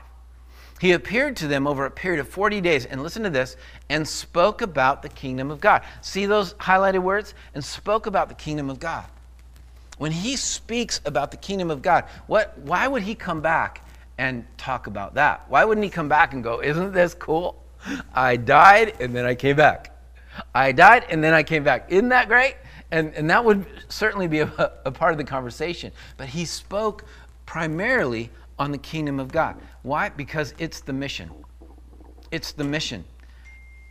He 0.79 0.93
appeared 0.93 1.35
to 1.37 1.47
them 1.47 1.67
over 1.67 1.85
a 1.85 1.91
period 1.91 2.21
of 2.21 2.29
40 2.29 2.61
days, 2.61 2.85
and 2.85 3.03
listen 3.03 3.23
to 3.23 3.29
this, 3.29 3.57
and 3.89 4.07
spoke 4.07 4.61
about 4.61 5.01
the 5.01 5.09
kingdom 5.09 5.51
of 5.51 5.59
God. 5.59 5.81
See 6.01 6.25
those 6.25 6.53
highlighted 6.53 7.01
words? 7.01 7.33
And 7.53 7.63
spoke 7.63 8.05
about 8.05 8.29
the 8.29 8.35
kingdom 8.35 8.69
of 8.69 8.79
God. 8.79 9.05
When 9.97 10.13
he 10.13 10.37
speaks 10.37 11.01
about 11.03 11.31
the 11.31 11.37
kingdom 11.37 11.69
of 11.69 11.81
God, 11.81 12.05
what, 12.27 12.57
why 12.59 12.87
would 12.87 13.03
he 13.03 13.13
come 13.13 13.41
back 13.41 13.85
and 14.17 14.45
talk 14.57 14.87
about 14.87 15.15
that? 15.15 15.45
Why 15.49 15.65
wouldn't 15.65 15.83
he 15.83 15.89
come 15.89 16.07
back 16.07 16.33
and 16.33 16.41
go, 16.41 16.61
Isn't 16.61 16.93
this 16.93 17.13
cool? 17.13 17.61
I 18.13 18.37
died 18.37 18.95
and 19.01 19.13
then 19.13 19.25
I 19.25 19.35
came 19.35 19.57
back. 19.57 19.95
I 20.55 20.71
died 20.71 21.05
and 21.09 21.21
then 21.21 21.33
I 21.33 21.43
came 21.43 21.65
back. 21.65 21.91
Isn't 21.91 22.09
that 22.09 22.29
great? 22.29 22.55
And, 22.91 23.13
and 23.13 23.29
that 23.29 23.43
would 23.43 23.65
certainly 23.89 24.27
be 24.27 24.39
a, 24.39 24.71
a 24.85 24.91
part 24.91 25.11
of 25.11 25.17
the 25.17 25.23
conversation. 25.23 25.91
But 26.17 26.29
he 26.29 26.45
spoke 26.45 27.05
primarily 27.45 28.31
on 28.57 28.71
the 28.71 28.77
kingdom 28.77 29.19
of 29.19 29.31
God. 29.31 29.55
Why? 29.83 30.09
Because 30.09 30.53
it's 30.57 30.81
the 30.81 30.93
mission. 30.93 31.29
It's 32.31 32.51
the 32.51 32.63
mission. 32.63 33.05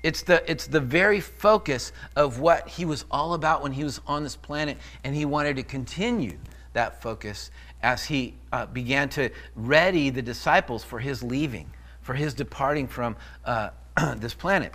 It's 0.02 0.22
the, 0.22 0.48
it's 0.48 0.66
the 0.66 0.80
very 0.80 1.20
focus 1.20 1.92
of 2.14 2.38
what 2.38 2.68
he 2.68 2.84
was 2.84 3.04
all 3.10 3.34
about 3.34 3.62
when 3.62 3.72
he 3.72 3.82
was 3.82 4.00
on 4.06 4.22
this 4.22 4.36
planet, 4.36 4.78
and 5.02 5.14
he 5.14 5.24
wanted 5.24 5.56
to 5.56 5.62
continue 5.62 6.38
that 6.72 7.02
focus 7.02 7.50
as 7.82 8.04
he 8.04 8.34
uh, 8.52 8.66
began 8.66 9.08
to 9.08 9.30
ready 9.56 10.10
the 10.10 10.22
disciples 10.22 10.84
for 10.84 11.00
his 11.00 11.22
leaving, 11.22 11.68
for 12.00 12.14
his 12.14 12.34
departing 12.34 12.86
from 12.86 13.16
uh, 13.44 13.70
this 14.16 14.34
planet. 14.34 14.72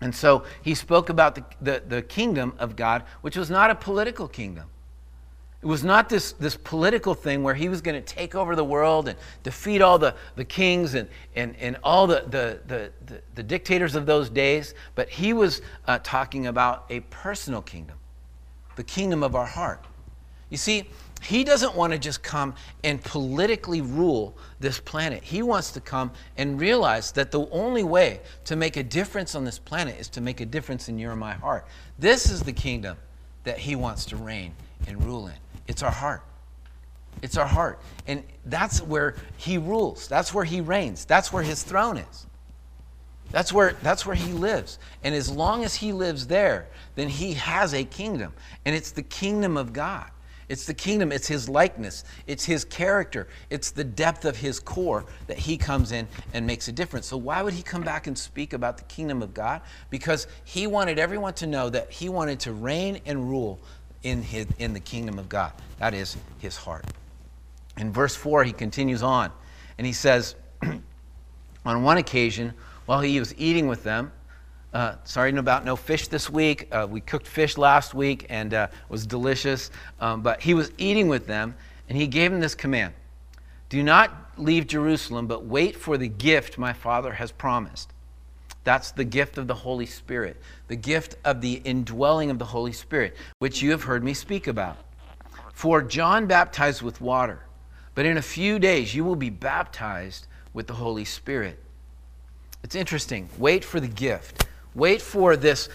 And 0.00 0.14
so 0.14 0.44
he 0.62 0.74
spoke 0.74 1.08
about 1.08 1.34
the, 1.34 1.44
the, 1.60 1.82
the, 1.86 2.02
kingdom 2.02 2.54
of 2.58 2.76
God, 2.76 3.02
which 3.20 3.36
was 3.36 3.50
not 3.50 3.70
a 3.70 3.74
political 3.74 4.28
kingdom. 4.28 4.68
It 5.60 5.66
was 5.66 5.82
not 5.82 6.08
this, 6.08 6.32
this 6.32 6.56
political 6.56 7.14
thing 7.14 7.42
where 7.42 7.54
he 7.54 7.68
was 7.68 7.80
going 7.80 8.00
to 8.00 8.14
take 8.14 8.36
over 8.36 8.54
the 8.54 8.64
world 8.64 9.08
and 9.08 9.18
defeat 9.42 9.82
all 9.82 9.98
the, 9.98 10.14
the 10.36 10.44
kings 10.44 10.94
and, 10.94 11.08
and, 11.34 11.56
and 11.56 11.76
all 11.82 12.06
the, 12.06 12.24
the, 12.28 12.60
the, 12.68 13.22
the, 13.34 13.42
dictators 13.42 13.96
of 13.96 14.06
those 14.06 14.30
days, 14.30 14.74
but 14.94 15.08
he 15.08 15.32
was 15.32 15.62
uh, 15.88 15.98
talking 16.04 16.46
about 16.46 16.84
a 16.90 17.00
personal 17.00 17.60
kingdom, 17.60 17.96
the 18.76 18.84
kingdom 18.84 19.24
of 19.24 19.34
our 19.34 19.46
heart. 19.46 19.84
You 20.48 20.58
see, 20.58 20.88
he 21.22 21.44
doesn't 21.44 21.74
want 21.74 21.92
to 21.92 21.98
just 21.98 22.22
come 22.22 22.54
and 22.84 23.02
politically 23.02 23.80
rule 23.80 24.36
this 24.60 24.78
planet. 24.78 25.22
He 25.22 25.42
wants 25.42 25.72
to 25.72 25.80
come 25.80 26.12
and 26.36 26.60
realize 26.60 27.12
that 27.12 27.30
the 27.30 27.48
only 27.50 27.82
way 27.82 28.20
to 28.44 28.56
make 28.56 28.76
a 28.76 28.82
difference 28.82 29.34
on 29.34 29.44
this 29.44 29.58
planet 29.58 29.98
is 29.98 30.08
to 30.10 30.20
make 30.20 30.40
a 30.40 30.46
difference 30.46 30.88
in 30.88 30.98
your 30.98 31.12
and 31.12 31.20
my 31.20 31.34
heart. 31.34 31.66
This 31.98 32.30
is 32.30 32.42
the 32.42 32.52
kingdom 32.52 32.96
that 33.44 33.58
he 33.58 33.74
wants 33.76 34.04
to 34.06 34.16
reign 34.16 34.54
and 34.86 35.02
rule 35.04 35.26
in. 35.26 35.34
It's 35.66 35.82
our 35.82 35.90
heart. 35.90 36.22
It's 37.22 37.36
our 37.36 37.46
heart. 37.46 37.80
And 38.06 38.22
that's 38.46 38.80
where 38.80 39.16
he 39.36 39.58
rules. 39.58 40.08
That's 40.08 40.32
where 40.32 40.44
he 40.44 40.60
reigns. 40.60 41.04
That's 41.04 41.32
where 41.32 41.42
his 41.42 41.62
throne 41.62 41.96
is. 41.96 42.26
That's 43.30 43.52
where, 43.52 43.74
that's 43.82 44.06
where 44.06 44.16
he 44.16 44.32
lives. 44.32 44.78
And 45.04 45.14
as 45.14 45.28
long 45.30 45.64
as 45.64 45.74
he 45.74 45.92
lives 45.92 46.26
there, 46.26 46.68
then 46.94 47.08
he 47.08 47.34
has 47.34 47.74
a 47.74 47.84
kingdom. 47.84 48.32
And 48.64 48.74
it's 48.74 48.92
the 48.92 49.02
kingdom 49.02 49.56
of 49.56 49.72
God. 49.72 50.10
It's 50.48 50.64
the 50.64 50.74
kingdom, 50.74 51.12
it's 51.12 51.28
his 51.28 51.48
likeness, 51.48 52.04
it's 52.26 52.44
his 52.44 52.64
character, 52.64 53.28
it's 53.50 53.70
the 53.70 53.84
depth 53.84 54.24
of 54.24 54.36
his 54.36 54.60
core 54.60 55.04
that 55.26 55.38
he 55.38 55.58
comes 55.58 55.92
in 55.92 56.08
and 56.32 56.46
makes 56.46 56.68
a 56.68 56.72
difference. 56.72 57.06
So, 57.06 57.18
why 57.18 57.42
would 57.42 57.52
he 57.52 57.62
come 57.62 57.82
back 57.82 58.06
and 58.06 58.16
speak 58.16 58.54
about 58.54 58.78
the 58.78 58.84
kingdom 58.84 59.22
of 59.22 59.34
God? 59.34 59.60
Because 59.90 60.26
he 60.44 60.66
wanted 60.66 60.98
everyone 60.98 61.34
to 61.34 61.46
know 61.46 61.68
that 61.70 61.92
he 61.92 62.08
wanted 62.08 62.40
to 62.40 62.52
reign 62.52 63.00
and 63.04 63.28
rule 63.28 63.60
in, 64.02 64.22
his, 64.22 64.46
in 64.58 64.72
the 64.72 64.80
kingdom 64.80 65.18
of 65.18 65.28
God. 65.28 65.52
That 65.78 65.92
is 65.92 66.16
his 66.38 66.56
heart. 66.56 66.86
In 67.76 67.92
verse 67.92 68.16
4, 68.16 68.44
he 68.44 68.52
continues 68.52 69.02
on 69.02 69.30
and 69.76 69.86
he 69.86 69.92
says, 69.92 70.34
On 71.64 71.82
one 71.82 71.98
occasion, 71.98 72.54
while 72.86 73.00
he 73.00 73.18
was 73.18 73.34
eating 73.36 73.68
with 73.68 73.82
them, 73.82 74.12
uh, 74.72 74.96
sorry 75.04 75.34
about 75.34 75.64
no 75.64 75.76
fish 75.76 76.08
this 76.08 76.28
week. 76.28 76.68
Uh, 76.70 76.86
we 76.88 77.00
cooked 77.00 77.26
fish 77.26 77.56
last 77.56 77.94
week 77.94 78.26
and 78.28 78.52
uh, 78.52 78.68
was 78.88 79.06
delicious. 79.06 79.70
Um, 80.00 80.22
but 80.22 80.40
he 80.40 80.54
was 80.54 80.72
eating 80.76 81.08
with 81.08 81.26
them 81.26 81.54
and 81.88 81.96
he 81.96 82.06
gave 82.06 82.30
them 82.30 82.40
this 82.40 82.54
command 82.54 82.92
Do 83.68 83.82
not 83.82 84.12
leave 84.36 84.66
Jerusalem, 84.66 85.26
but 85.26 85.44
wait 85.44 85.76
for 85.76 85.96
the 85.96 86.08
gift 86.08 86.58
my 86.58 86.72
Father 86.72 87.12
has 87.12 87.32
promised. 87.32 87.92
That's 88.64 88.90
the 88.90 89.04
gift 89.04 89.38
of 89.38 89.46
the 89.46 89.54
Holy 89.54 89.86
Spirit, 89.86 90.36
the 90.66 90.76
gift 90.76 91.16
of 91.24 91.40
the 91.40 91.54
indwelling 91.64 92.30
of 92.30 92.38
the 92.38 92.44
Holy 92.44 92.72
Spirit, 92.72 93.16
which 93.38 93.62
you 93.62 93.70
have 93.70 93.84
heard 93.84 94.04
me 94.04 94.12
speak 94.12 94.46
about. 94.46 94.76
For 95.54 95.80
John 95.80 96.26
baptized 96.26 96.82
with 96.82 97.00
water, 97.00 97.40
but 97.94 98.04
in 98.04 98.18
a 98.18 98.22
few 98.22 98.58
days 98.58 98.94
you 98.94 99.04
will 99.04 99.16
be 99.16 99.30
baptized 99.30 100.26
with 100.52 100.66
the 100.66 100.74
Holy 100.74 101.06
Spirit. 101.06 101.58
It's 102.62 102.74
interesting. 102.74 103.30
Wait 103.38 103.64
for 103.64 103.80
the 103.80 103.88
gift. 103.88 104.47
Wait 104.74 105.02
for 105.02 105.36
this, 105.36 105.68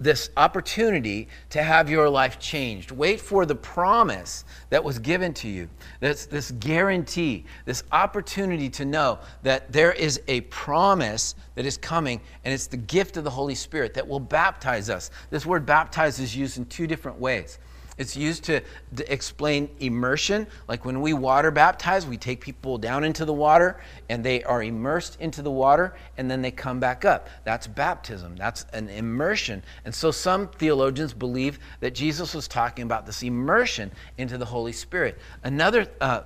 this 0.00 0.30
opportunity 0.36 1.28
to 1.50 1.62
have 1.62 1.88
your 1.88 2.08
life 2.08 2.38
changed. 2.38 2.90
Wait 2.90 3.20
for 3.20 3.46
the 3.46 3.54
promise 3.54 4.44
that 4.70 4.82
was 4.82 4.98
given 4.98 5.32
to 5.34 5.48
you. 5.48 5.68
This, 6.00 6.26
this 6.26 6.50
guarantee, 6.52 7.44
this 7.64 7.84
opportunity 7.92 8.68
to 8.70 8.84
know 8.84 9.18
that 9.42 9.72
there 9.72 9.92
is 9.92 10.20
a 10.28 10.42
promise 10.42 11.34
that 11.54 11.66
is 11.66 11.76
coming, 11.76 12.20
and 12.44 12.52
it's 12.52 12.66
the 12.66 12.76
gift 12.76 13.16
of 13.16 13.24
the 13.24 13.30
Holy 13.30 13.54
Spirit 13.54 13.94
that 13.94 14.06
will 14.06 14.20
baptize 14.20 14.90
us. 14.90 15.10
This 15.30 15.46
word 15.46 15.64
baptize 15.64 16.18
is 16.18 16.36
used 16.36 16.58
in 16.58 16.66
two 16.66 16.86
different 16.86 17.18
ways. 17.18 17.58
It's 18.02 18.16
used 18.16 18.42
to, 18.44 18.60
explain 19.06 19.70
immersion. 19.78 20.46
Like 20.66 20.84
when 20.84 21.00
we 21.00 21.12
water 21.12 21.52
baptize, 21.52 22.04
we 22.04 22.16
take 22.16 22.40
people 22.40 22.76
down 22.76 23.04
into 23.04 23.24
the 23.24 23.32
water 23.32 23.80
and 24.08 24.24
they 24.24 24.42
are 24.42 24.62
immersed 24.62 25.20
into 25.20 25.40
the 25.40 25.50
water 25.52 25.94
and 26.16 26.28
then 26.28 26.42
they 26.42 26.50
come 26.50 26.80
back 26.80 27.04
up. 27.04 27.28
That's 27.44 27.68
baptism. 27.68 28.34
That's 28.36 28.66
an 28.72 28.88
immersion. 28.88 29.62
And 29.84 29.94
so 29.94 30.10
some 30.10 30.48
theologians 30.48 31.14
believe 31.14 31.60
that 31.78 31.94
Jesus 31.94 32.34
was 32.34 32.48
talking 32.48 32.82
about 32.82 33.06
this 33.06 33.22
immersion 33.22 33.92
into 34.18 34.36
the 34.36 34.46
Holy 34.46 34.72
Spirit. 34.72 35.18
Another 35.44 35.86
uh, 36.00 36.22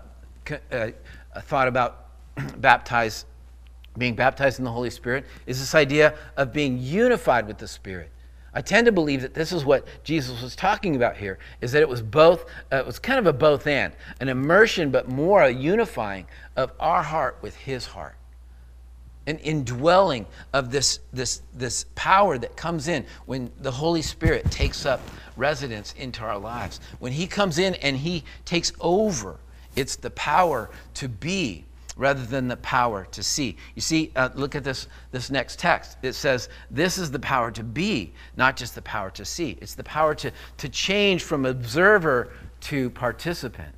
uh, 0.73 0.91
thought 1.43 1.69
about 1.69 2.09
baptize, 2.57 3.27
being 3.99 4.15
baptized 4.15 4.59
in 4.59 4.65
the 4.65 4.73
Holy 4.73 4.91
Spirit 4.91 5.27
is 5.47 5.61
this 5.61 5.75
idea 5.75 6.15
of 6.39 6.55
being 6.55 6.79
unified 6.79 7.47
with 7.47 7.59
the 7.59 7.69
Spirit. 7.69 8.11
I 8.57 8.63
tend 8.63 8.87
to 8.87 8.93
believe 8.93 9.21
that 9.21 9.35
this 9.35 9.53
is 9.53 9.67
what 9.67 9.87
Jesus 10.03 10.41
was 10.41 10.57
talking 10.57 10.97
about 10.97 11.19
here, 11.19 11.39
is 11.61 11.73
that 11.73 11.83
it 11.83 11.89
was 11.91 12.01
both, 12.01 12.47
uh, 12.73 12.77
it 12.77 12.87
was 12.87 12.99
kind 12.99 13.19
of 13.19 13.27
a 13.27 13.33
both 13.35 13.67
and, 13.67 13.93
an 14.19 14.31
immersion, 14.31 14.91
but 14.91 15.11
more 15.11 15.43
a 15.43 15.51
unifying 15.51 16.27
of 16.57 16.73
our 16.81 17.03
heart 17.03 17.37
with 17.43 17.55
his 17.55 17.85
heart. 17.85 18.17
An 19.27 19.37
indwelling 19.41 20.25
of 20.55 20.71
this, 20.71 21.01
this, 21.13 21.43
this 21.53 21.85
power 21.97 22.39
that 22.39 22.57
comes 22.57 22.89
in 22.89 23.05
when 23.27 23.53
the 23.59 23.71
Holy 23.71 24.01
Spirit 24.01 24.51
takes 24.51 24.87
up 24.87 25.03
residence 25.37 25.93
into 25.99 26.23
our 26.23 26.39
lives. 26.39 26.81
When 26.99 27.13
he 27.13 27.27
comes 27.27 27.59
in 27.59 27.75
and 27.75 27.95
he 27.95 28.25
takes 28.47 28.73
over, 28.81 29.37
it's 29.75 29.97
the 29.97 30.13
power 30.13 30.71
to 30.95 31.11
be 31.11 31.67
rather 31.97 32.25
than 32.25 32.47
the 32.47 32.59
power 32.59 33.07
to 33.11 33.23
see. 33.23 33.57
You 33.75 33.83
see, 33.83 34.13
uh, 34.15 34.29
look 34.35 34.55
at 34.55 34.63
this, 34.63 34.87
this 35.11 35.31
next 35.31 35.59
text. 35.59 35.97
It 36.03 36.13
says, 36.13 36.49
This 36.71 36.99
is 36.99 37.11
the 37.11 37.19
power 37.19 37.51
to 37.53 37.65
be, 37.65 38.13
not 38.37 38.57
just 38.57 38.75
the 38.75 38.83
power 38.83 39.11
to 39.13 39.25
see. 39.25 39.57
It's 39.63 39.75
the 39.75 39.85
power 39.85 40.15
to, 40.17 40.31
to 40.59 40.69
change 40.69 41.23
from 41.23 41.47
observer 41.47 42.33
to 42.63 42.91
participant. 42.91 43.75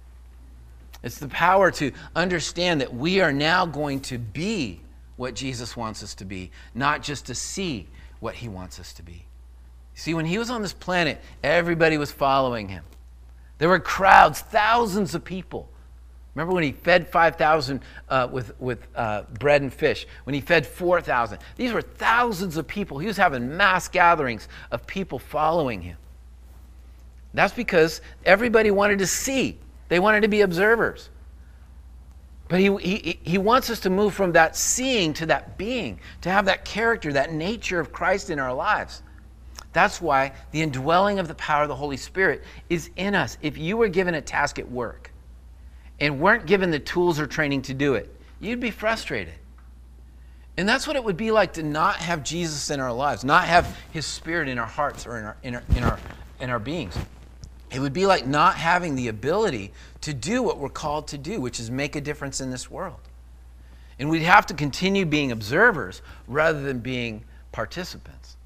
It's 1.02 1.18
the 1.18 1.28
power 1.28 1.70
to 1.72 1.92
understand 2.16 2.80
that 2.80 2.92
we 2.92 3.20
are 3.20 3.32
now 3.32 3.64
going 3.64 4.00
to 4.00 4.18
be 4.18 4.80
what 5.16 5.34
Jesus 5.34 5.76
wants 5.76 6.02
us 6.02 6.14
to 6.16 6.24
be, 6.24 6.50
not 6.74 7.02
just 7.02 7.26
to 7.26 7.34
see 7.34 7.86
what 8.18 8.34
he 8.34 8.48
wants 8.48 8.80
us 8.80 8.92
to 8.94 9.02
be. 9.02 9.24
See, 9.94 10.14
when 10.14 10.26
he 10.26 10.38
was 10.38 10.50
on 10.50 10.62
this 10.62 10.72
planet, 10.72 11.20
everybody 11.42 11.98
was 11.98 12.10
following 12.10 12.68
him. 12.68 12.84
There 13.58 13.68
were 13.68 13.80
crowds, 13.80 14.40
thousands 14.40 15.14
of 15.14 15.24
people 15.24 15.68
Remember 16.38 16.54
when 16.54 16.62
he 16.62 16.70
fed 16.70 17.08
5,000 17.08 17.80
uh, 18.08 18.28
with, 18.30 18.60
with 18.60 18.86
uh, 18.94 19.22
bread 19.40 19.60
and 19.60 19.74
fish? 19.74 20.06
When 20.22 20.34
he 20.34 20.40
fed 20.40 20.64
4,000? 20.64 21.40
These 21.56 21.72
were 21.72 21.82
thousands 21.82 22.56
of 22.56 22.68
people. 22.68 23.00
He 23.00 23.08
was 23.08 23.16
having 23.16 23.56
mass 23.56 23.88
gatherings 23.88 24.46
of 24.70 24.86
people 24.86 25.18
following 25.18 25.82
him. 25.82 25.96
That's 27.34 27.52
because 27.52 28.02
everybody 28.24 28.70
wanted 28.70 29.00
to 29.00 29.06
see, 29.08 29.58
they 29.88 29.98
wanted 29.98 30.20
to 30.20 30.28
be 30.28 30.42
observers. 30.42 31.10
But 32.46 32.60
he, 32.60 32.76
he, 32.76 33.18
he 33.24 33.36
wants 33.36 33.68
us 33.68 33.80
to 33.80 33.90
move 33.90 34.14
from 34.14 34.30
that 34.30 34.54
seeing 34.54 35.12
to 35.14 35.26
that 35.26 35.58
being, 35.58 35.98
to 36.20 36.30
have 36.30 36.44
that 36.44 36.64
character, 36.64 37.12
that 37.14 37.32
nature 37.32 37.80
of 37.80 37.92
Christ 37.92 38.30
in 38.30 38.38
our 38.38 38.54
lives. 38.54 39.02
That's 39.72 40.00
why 40.00 40.34
the 40.52 40.62
indwelling 40.62 41.18
of 41.18 41.26
the 41.26 41.34
power 41.34 41.64
of 41.64 41.68
the 41.68 41.74
Holy 41.74 41.96
Spirit 41.96 42.44
is 42.70 42.90
in 42.94 43.16
us. 43.16 43.38
If 43.42 43.58
you 43.58 43.76
were 43.76 43.88
given 43.88 44.14
a 44.14 44.22
task 44.22 44.60
at 44.60 44.70
work, 44.70 45.10
and 46.00 46.20
weren't 46.20 46.46
given 46.46 46.70
the 46.70 46.78
tools 46.78 47.18
or 47.18 47.26
training 47.26 47.62
to 47.62 47.74
do 47.74 47.94
it, 47.94 48.14
you'd 48.40 48.60
be 48.60 48.70
frustrated. 48.70 49.34
And 50.56 50.68
that's 50.68 50.86
what 50.86 50.96
it 50.96 51.04
would 51.04 51.16
be 51.16 51.30
like 51.30 51.52
to 51.54 51.62
not 51.62 51.96
have 51.96 52.24
Jesus 52.24 52.70
in 52.70 52.80
our 52.80 52.92
lives, 52.92 53.24
not 53.24 53.44
have 53.44 53.78
his 53.92 54.06
spirit 54.06 54.48
in 54.48 54.58
our 54.58 54.66
hearts 54.66 55.06
or 55.06 55.18
in 55.18 55.24
our, 55.24 55.36
in 55.42 55.54
our, 55.54 55.62
in 55.76 55.84
our, 55.84 55.98
in 56.40 56.50
our 56.50 56.58
beings. 56.58 56.96
It 57.70 57.80
would 57.80 57.92
be 57.92 58.06
like 58.06 58.26
not 58.26 58.56
having 58.56 58.96
the 58.96 59.08
ability 59.08 59.72
to 60.00 60.14
do 60.14 60.42
what 60.42 60.58
we're 60.58 60.68
called 60.68 61.08
to 61.08 61.18
do, 61.18 61.40
which 61.40 61.60
is 61.60 61.70
make 61.70 61.94
a 61.96 62.00
difference 62.00 62.40
in 62.40 62.50
this 62.50 62.70
world. 62.70 62.98
And 63.98 64.08
we'd 64.10 64.22
have 64.22 64.46
to 64.46 64.54
continue 64.54 65.04
being 65.04 65.32
observers 65.32 66.02
rather 66.26 66.60
than 66.62 66.78
being 66.80 67.24
participants. 67.52 68.36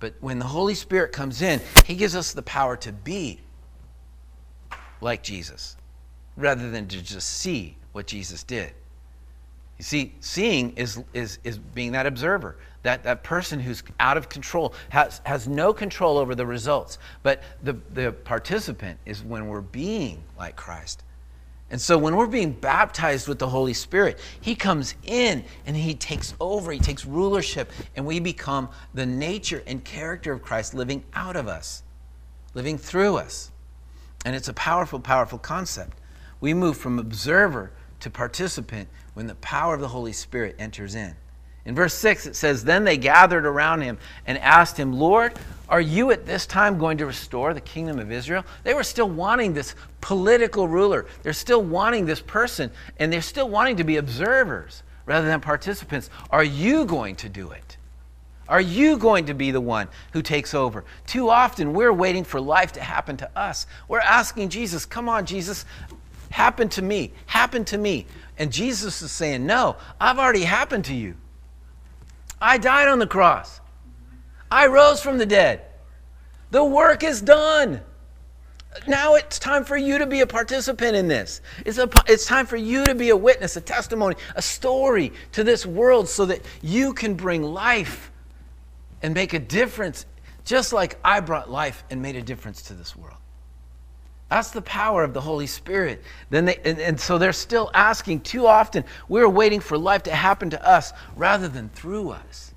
But 0.00 0.14
when 0.20 0.38
the 0.38 0.46
Holy 0.46 0.74
Spirit 0.74 1.12
comes 1.12 1.42
in, 1.42 1.60
he 1.86 1.94
gives 1.94 2.14
us 2.14 2.32
the 2.32 2.42
power 2.42 2.76
to 2.78 2.92
be 2.92 3.40
like 5.00 5.22
Jesus 5.22 5.76
rather 6.36 6.70
than 6.70 6.88
to 6.88 7.02
just 7.02 7.28
see 7.28 7.76
what 7.92 8.06
Jesus 8.06 8.42
did. 8.42 8.72
You 9.78 9.84
see, 9.84 10.14
seeing 10.20 10.76
is, 10.76 11.02
is, 11.14 11.38
is 11.42 11.56
being 11.58 11.92
that 11.92 12.06
observer, 12.06 12.56
that, 12.82 13.02
that 13.04 13.24
person 13.24 13.58
who's 13.58 13.82
out 13.98 14.18
of 14.18 14.28
control, 14.28 14.74
has, 14.90 15.22
has 15.24 15.48
no 15.48 15.72
control 15.72 16.18
over 16.18 16.34
the 16.34 16.44
results. 16.44 16.98
But 17.22 17.42
the, 17.62 17.78
the 17.94 18.12
participant 18.12 18.98
is 19.06 19.22
when 19.22 19.48
we're 19.48 19.62
being 19.62 20.22
like 20.38 20.54
Christ. 20.54 21.02
And 21.70 21.80
so 21.80 21.96
when 21.96 22.16
we're 22.16 22.26
being 22.26 22.52
baptized 22.52 23.28
with 23.28 23.38
the 23.38 23.48
Holy 23.48 23.72
Spirit, 23.72 24.18
He 24.40 24.54
comes 24.54 24.96
in 25.04 25.44
and 25.66 25.76
He 25.76 25.94
takes 25.94 26.34
over, 26.40 26.72
He 26.72 26.80
takes 26.80 27.06
rulership, 27.06 27.70
and 27.96 28.04
we 28.04 28.18
become 28.18 28.68
the 28.92 29.06
nature 29.06 29.62
and 29.66 29.82
character 29.84 30.32
of 30.32 30.42
Christ 30.42 30.74
living 30.74 31.04
out 31.14 31.36
of 31.36 31.48
us, 31.48 31.84
living 32.54 32.76
through 32.76 33.16
us. 33.16 33.50
And 34.26 34.34
it's 34.36 34.48
a 34.48 34.52
powerful, 34.52 35.00
powerful 35.00 35.38
concept. 35.38 35.99
We 36.40 36.54
move 36.54 36.76
from 36.76 36.98
observer 36.98 37.72
to 38.00 38.10
participant 38.10 38.88
when 39.14 39.26
the 39.26 39.34
power 39.36 39.74
of 39.74 39.80
the 39.80 39.88
Holy 39.88 40.12
Spirit 40.12 40.56
enters 40.58 40.94
in. 40.94 41.14
In 41.66 41.74
verse 41.74 41.94
6, 41.94 42.26
it 42.26 42.36
says, 42.36 42.64
Then 42.64 42.84
they 42.84 42.96
gathered 42.96 43.44
around 43.44 43.82
him 43.82 43.98
and 44.26 44.38
asked 44.38 44.78
him, 44.78 44.92
Lord, 44.92 45.34
are 45.68 45.80
you 45.80 46.10
at 46.10 46.26
this 46.26 46.46
time 46.46 46.78
going 46.78 46.98
to 46.98 47.06
restore 47.06 47.52
the 47.52 47.60
kingdom 47.60 47.98
of 47.98 48.10
Israel? 48.10 48.44
They 48.64 48.74
were 48.74 48.82
still 48.82 49.08
wanting 49.08 49.52
this 49.52 49.74
political 50.00 50.66
ruler. 50.66 51.06
They're 51.22 51.32
still 51.32 51.62
wanting 51.62 52.06
this 52.06 52.20
person, 52.20 52.70
and 52.98 53.12
they're 53.12 53.20
still 53.20 53.48
wanting 53.48 53.76
to 53.76 53.84
be 53.84 53.98
observers 53.98 54.82
rather 55.04 55.26
than 55.26 55.40
participants. 55.40 56.08
Are 56.30 56.44
you 56.44 56.86
going 56.86 57.16
to 57.16 57.28
do 57.28 57.50
it? 57.50 57.76
Are 58.48 58.60
you 58.60 58.96
going 58.96 59.26
to 59.26 59.34
be 59.34 59.52
the 59.52 59.60
one 59.60 59.86
who 60.12 60.22
takes 60.22 60.54
over? 60.54 60.84
Too 61.06 61.30
often, 61.30 61.72
we're 61.72 61.92
waiting 61.92 62.24
for 62.24 62.40
life 62.40 62.72
to 62.72 62.80
happen 62.80 63.16
to 63.18 63.38
us. 63.38 63.68
We're 63.86 64.00
asking 64.00 64.48
Jesus, 64.48 64.84
Come 64.84 65.08
on, 65.08 65.24
Jesus, 65.24 65.64
happen 66.30 66.68
to 66.70 66.82
me, 66.82 67.12
happen 67.26 67.64
to 67.66 67.78
me. 67.78 68.06
And 68.38 68.50
Jesus 68.50 69.02
is 69.02 69.12
saying, 69.12 69.44
No, 69.44 69.76
I've 70.00 70.18
already 70.18 70.44
happened 70.44 70.86
to 70.86 70.94
you. 70.94 71.14
I 72.40 72.56
died 72.58 72.88
on 72.88 72.98
the 72.98 73.06
cross. 73.06 73.60
I 74.50 74.66
rose 74.66 75.00
from 75.02 75.18
the 75.18 75.26
dead. 75.26 75.62
The 76.50 76.64
work 76.64 77.04
is 77.04 77.20
done. 77.20 77.82
Now 78.86 79.14
it's 79.16 79.38
time 79.38 79.64
for 79.64 79.76
you 79.76 79.98
to 79.98 80.06
be 80.06 80.20
a 80.20 80.26
participant 80.26 80.96
in 80.96 81.08
this. 81.08 81.40
It's, 81.66 81.78
a, 81.78 81.88
it's 82.06 82.24
time 82.24 82.46
for 82.46 82.56
you 82.56 82.86
to 82.86 82.94
be 82.94 83.10
a 83.10 83.16
witness, 83.16 83.56
a 83.56 83.60
testimony, 83.60 84.16
a 84.36 84.42
story 84.42 85.12
to 85.32 85.44
this 85.44 85.66
world 85.66 86.08
so 86.08 86.24
that 86.26 86.40
you 86.62 86.94
can 86.94 87.14
bring 87.14 87.42
life 87.42 88.10
and 89.02 89.12
make 89.12 89.32
a 89.32 89.38
difference, 89.38 90.06
just 90.44 90.72
like 90.72 90.98
I 91.04 91.20
brought 91.20 91.50
life 91.50 91.84
and 91.90 92.00
made 92.00 92.16
a 92.16 92.22
difference 92.22 92.62
to 92.62 92.74
this 92.74 92.96
world. 92.96 93.19
That's 94.30 94.52
the 94.52 94.62
power 94.62 95.02
of 95.02 95.12
the 95.12 95.20
Holy 95.20 95.48
Spirit. 95.48 96.02
Then 96.30 96.44
they, 96.44 96.56
and, 96.64 96.78
and 96.78 97.00
so 97.00 97.18
they're 97.18 97.32
still 97.32 97.70
asking 97.74 98.20
too 98.20 98.46
often, 98.46 98.84
we're 99.08 99.28
waiting 99.28 99.60
for 99.60 99.76
life 99.76 100.04
to 100.04 100.14
happen 100.14 100.50
to 100.50 100.66
us 100.66 100.92
rather 101.16 101.48
than 101.48 101.68
through 101.70 102.10
us. 102.10 102.54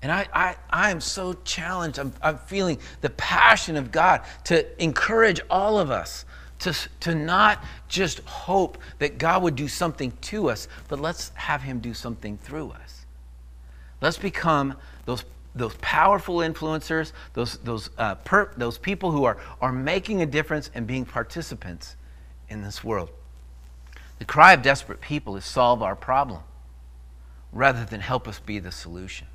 And 0.00 0.12
I, 0.12 0.26
I, 0.32 0.56
I 0.70 0.90
am 0.90 1.00
so 1.00 1.32
challenged. 1.44 1.98
I'm, 1.98 2.12
I'm 2.22 2.38
feeling 2.38 2.78
the 3.00 3.10
passion 3.10 3.76
of 3.76 3.90
God 3.90 4.20
to 4.44 4.82
encourage 4.82 5.40
all 5.50 5.78
of 5.78 5.90
us 5.90 6.24
to, 6.60 6.74
to 7.00 7.14
not 7.14 7.62
just 7.88 8.20
hope 8.20 8.78
that 8.98 9.18
God 9.18 9.42
would 9.42 9.56
do 9.56 9.66
something 9.66 10.12
to 10.22 10.50
us, 10.50 10.68
but 10.88 11.00
let's 11.00 11.30
have 11.34 11.62
Him 11.62 11.80
do 11.80 11.94
something 11.94 12.38
through 12.38 12.70
us. 12.70 13.06
Let's 14.00 14.18
become 14.18 14.76
those 15.04 15.24
those 15.54 15.74
powerful 15.80 16.36
influencers, 16.38 17.12
those, 17.34 17.58
those, 17.58 17.90
uh, 17.98 18.16
per, 18.16 18.50
those 18.56 18.78
people 18.78 19.10
who 19.12 19.24
are, 19.24 19.38
are 19.60 19.72
making 19.72 20.22
a 20.22 20.26
difference 20.26 20.70
and 20.74 20.86
being 20.86 21.04
participants 21.04 21.96
in 22.48 22.62
this 22.62 22.82
world. 22.82 23.10
The 24.18 24.24
cry 24.24 24.52
of 24.52 24.62
desperate 24.62 25.00
people 25.00 25.36
is 25.36 25.44
solve 25.44 25.82
our 25.82 25.96
problem 25.96 26.42
rather 27.52 27.84
than 27.84 28.00
help 28.00 28.26
us 28.26 28.40
be 28.40 28.58
the 28.58 28.72
solution. 28.72 29.28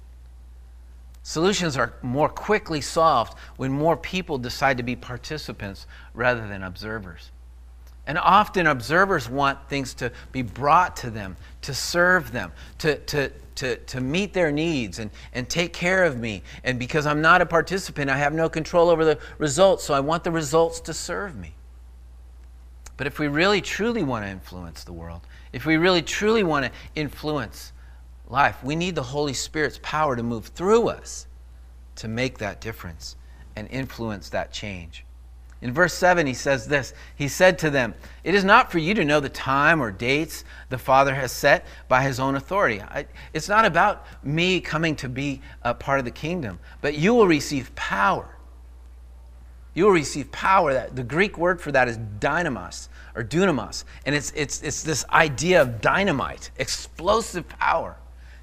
Solutions 1.23 1.77
are 1.77 1.93
more 2.01 2.29
quickly 2.29 2.81
solved 2.81 3.37
when 3.57 3.71
more 3.71 3.95
people 3.95 4.37
decide 4.37 4.77
to 4.77 4.83
be 4.83 4.95
participants 4.95 5.85
rather 6.13 6.47
than 6.47 6.63
observers. 6.63 7.31
And 8.07 8.17
often 8.17 8.65
observers 8.67 9.29
want 9.29 9.69
things 9.69 9.93
to 9.95 10.11
be 10.31 10.41
brought 10.41 10.97
to 10.97 11.11
them, 11.11 11.37
to 11.61 11.73
serve 11.73 12.31
them, 12.31 12.51
to, 12.79 12.97
to, 12.97 13.31
to, 13.59 13.75
to 13.75 13.99
meet 13.99 14.33
their 14.33 14.51
needs 14.51 14.99
and, 14.99 15.11
and 15.33 15.49
take 15.49 15.73
care 15.73 16.05
of 16.05 16.17
me. 16.17 16.43
And 16.63 16.79
because 16.79 17.05
I'm 17.05 17.21
not 17.21 17.41
a 17.41 17.45
participant, 17.45 18.09
I 18.09 18.17
have 18.17 18.33
no 18.33 18.47
control 18.47 18.89
over 18.89 19.03
the 19.03 19.19
results, 19.37 19.83
so 19.83 19.93
I 19.93 19.99
want 19.99 20.23
the 20.23 20.31
results 20.31 20.79
to 20.81 20.93
serve 20.93 21.35
me. 21.35 21.53
But 22.95 23.05
if 23.05 23.19
we 23.19 23.27
really 23.27 23.59
truly 23.59 24.01
want 24.01 24.25
to 24.25 24.31
influence 24.31 24.85
the 24.85 24.93
world, 24.93 25.21
if 25.51 25.65
we 25.65 25.75
really 25.75 26.01
truly 26.01 26.43
want 26.43 26.65
to 26.65 26.71
influence 26.95 27.73
life, 28.29 28.63
we 28.63 28.77
need 28.77 28.95
the 28.95 29.03
Holy 29.03 29.33
Spirit's 29.33 29.79
power 29.81 30.15
to 30.15 30.23
move 30.23 30.47
through 30.47 30.87
us 30.87 31.27
to 31.95 32.07
make 32.07 32.37
that 32.37 32.61
difference 32.61 33.17
and 33.57 33.67
influence 33.69 34.29
that 34.29 34.53
change. 34.53 35.03
In 35.61 35.73
verse 35.73 35.93
7, 35.93 36.25
he 36.25 36.33
says 36.33 36.67
this 36.67 36.93
He 37.15 37.27
said 37.27 37.59
to 37.59 37.69
them, 37.69 37.93
It 38.23 38.33
is 38.33 38.43
not 38.43 38.71
for 38.71 38.79
you 38.79 38.93
to 38.93 39.03
know 39.03 39.19
the 39.19 39.29
time 39.29 39.81
or 39.81 39.91
dates 39.91 40.45
the 40.69 40.77
Father 40.77 41.13
has 41.15 41.31
set 41.31 41.65
by 41.87 42.03
his 42.03 42.19
own 42.19 42.35
authority. 42.35 42.81
I, 42.81 43.07
it's 43.33 43.49
not 43.49 43.65
about 43.65 44.05
me 44.23 44.61
coming 44.61 44.95
to 44.97 45.09
be 45.09 45.41
a 45.61 45.73
part 45.73 45.99
of 45.99 46.05
the 46.05 46.11
kingdom, 46.11 46.59
but 46.81 46.97
you 46.97 47.13
will 47.13 47.27
receive 47.27 47.75
power. 47.75 48.37
You 49.73 49.85
will 49.85 49.91
receive 49.91 50.31
power. 50.31 50.73
That, 50.73 50.95
the 50.95 51.03
Greek 51.03 51.37
word 51.37 51.61
for 51.61 51.71
that 51.73 51.89
is 51.89 51.97
dynamos 52.19 52.89
or 53.15 53.23
dunamos. 53.23 53.83
And 54.05 54.15
it's, 54.15 54.31
it's, 54.35 54.61
it's 54.61 54.81
this 54.81 55.05
idea 55.09 55.61
of 55.61 55.81
dynamite, 55.81 56.51
explosive 56.57 57.47
power 57.49 57.97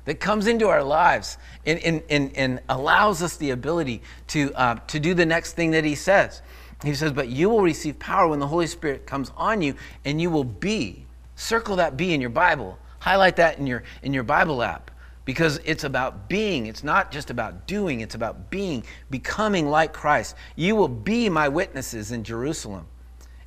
that 0.04 0.20
comes 0.20 0.46
into 0.46 0.68
our 0.68 0.84
lives 0.84 1.36
and, 1.64 1.78
and, 1.80 2.02
and, 2.08 2.36
and 2.36 2.60
allows 2.68 3.22
us 3.22 3.36
the 3.38 3.50
ability 3.50 4.02
to, 4.28 4.54
uh, 4.54 4.76
to 4.86 5.00
do 5.00 5.14
the 5.14 5.26
next 5.26 5.54
thing 5.54 5.72
that 5.72 5.84
he 5.84 5.94
says. 5.94 6.42
He 6.82 6.94
says, 6.94 7.12
But 7.12 7.28
you 7.28 7.48
will 7.48 7.62
receive 7.62 7.98
power 7.98 8.28
when 8.28 8.38
the 8.38 8.46
Holy 8.46 8.66
Spirit 8.66 9.06
comes 9.06 9.32
on 9.36 9.62
you, 9.62 9.74
and 10.04 10.20
you 10.20 10.30
will 10.30 10.44
be. 10.44 11.06
Circle 11.34 11.76
that 11.76 11.96
be 11.96 12.14
in 12.14 12.20
your 12.20 12.30
Bible. 12.30 12.78
Highlight 12.98 13.36
that 13.36 13.58
in 13.58 13.66
your, 13.66 13.82
in 14.02 14.12
your 14.12 14.22
Bible 14.22 14.62
app 14.62 14.90
because 15.26 15.60
it's 15.64 15.84
about 15.84 16.28
being. 16.28 16.66
It's 16.66 16.82
not 16.82 17.12
just 17.12 17.30
about 17.30 17.66
doing, 17.66 18.00
it's 18.00 18.14
about 18.14 18.48
being, 18.48 18.84
becoming 19.10 19.68
like 19.68 19.92
Christ. 19.92 20.34
You 20.54 20.76
will 20.76 20.88
be 20.88 21.28
my 21.28 21.48
witnesses 21.48 22.12
in 22.12 22.24
Jerusalem 22.24 22.86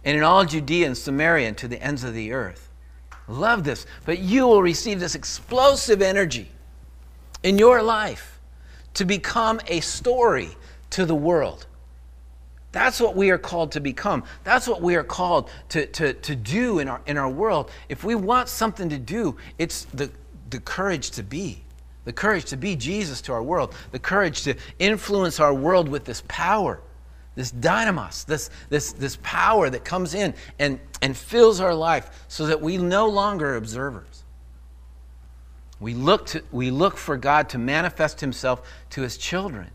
and 0.04 0.16
in 0.16 0.24
all 0.24 0.46
Judea 0.46 0.86
and 0.86 0.98
Samaria 0.98 1.48
and 1.48 1.58
to 1.58 1.68
the 1.68 1.82
ends 1.82 2.04
of 2.04 2.14
the 2.14 2.32
earth. 2.32 2.70
Love 3.28 3.64
this. 3.64 3.86
But 4.06 4.20
you 4.20 4.46
will 4.46 4.62
receive 4.62 5.00
this 5.00 5.16
explosive 5.16 6.02
energy 6.02 6.52
in 7.44 7.58
your 7.58 7.82
life 7.82 8.40
to 8.96 9.06
become 9.06 9.60
a 9.68 9.80
story 9.80 10.50
to 10.92 11.06
the 11.06 11.16
world. 11.16 11.66
That's 12.72 13.00
what 13.02 13.16
we 13.16 13.32
are 13.32 13.38
called 13.38 13.72
to 13.72 13.80
become. 13.80 14.24
That's 14.44 14.68
what 14.68 14.82
we 14.82 14.96
are 14.96 15.04
called 15.04 15.50
to, 15.70 15.88
to, 15.88 16.14
to 16.14 16.36
do 16.36 16.80
in 16.80 16.88
our, 16.88 17.02
in 17.08 17.18
our 17.18 17.30
world. 17.30 17.72
If 17.90 18.04
we 18.04 18.14
want 18.14 18.48
something 18.48 18.90
to 18.90 19.00
do, 19.00 19.38
it's 19.58 19.86
the, 19.86 20.12
the 20.50 20.60
courage 20.60 21.12
to 21.12 21.24
be. 21.24 21.64
The 22.06 22.14
courage 22.14 22.46
to 22.46 22.58
be 22.58 22.76
Jesus 22.76 23.22
to 23.22 23.34
our 23.34 23.42
world. 23.42 23.74
The 23.92 24.00
courage 24.00 24.44
to 24.44 24.56
influence 24.78 25.40
our 25.40 25.54
world 25.54 25.90
with 25.90 26.06
this 26.06 26.24
power, 26.28 26.80
this 27.34 27.50
dynamos, 27.50 28.24
this, 28.26 28.52
this, 28.70 28.94
this 28.94 29.18
power 29.24 29.70
that 29.70 29.84
comes 29.84 30.14
in 30.14 30.36
and, 30.60 30.80
and 31.02 31.18
fills 31.18 31.60
our 31.60 31.74
life 31.74 32.26
so 32.28 32.46
that 32.48 32.62
we 32.62 32.78
no 32.78 33.08
longer 33.08 33.56
observers. 33.56 34.24
We 35.80 35.96
look, 35.96 36.28
to, 36.28 36.44
we 36.52 36.70
look 36.70 36.98
for 36.98 37.18
God 37.18 37.50
to 37.50 37.58
manifest 37.58 38.22
himself 38.22 38.62
to 38.92 39.02
his 39.02 39.18
children 39.18 39.72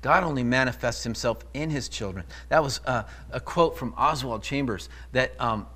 God 0.00 0.22
only 0.22 0.44
manifests 0.44 1.02
himself 1.02 1.38
in 1.54 1.70
his 1.70 1.88
children. 1.88 2.24
That 2.50 2.62
was 2.62 2.80
a, 2.84 3.04
a 3.32 3.40
quote 3.40 3.76
from 3.76 3.94
Oswald 3.96 4.42
Chambers 4.42 4.88
that 5.12 5.38
um, 5.40 5.66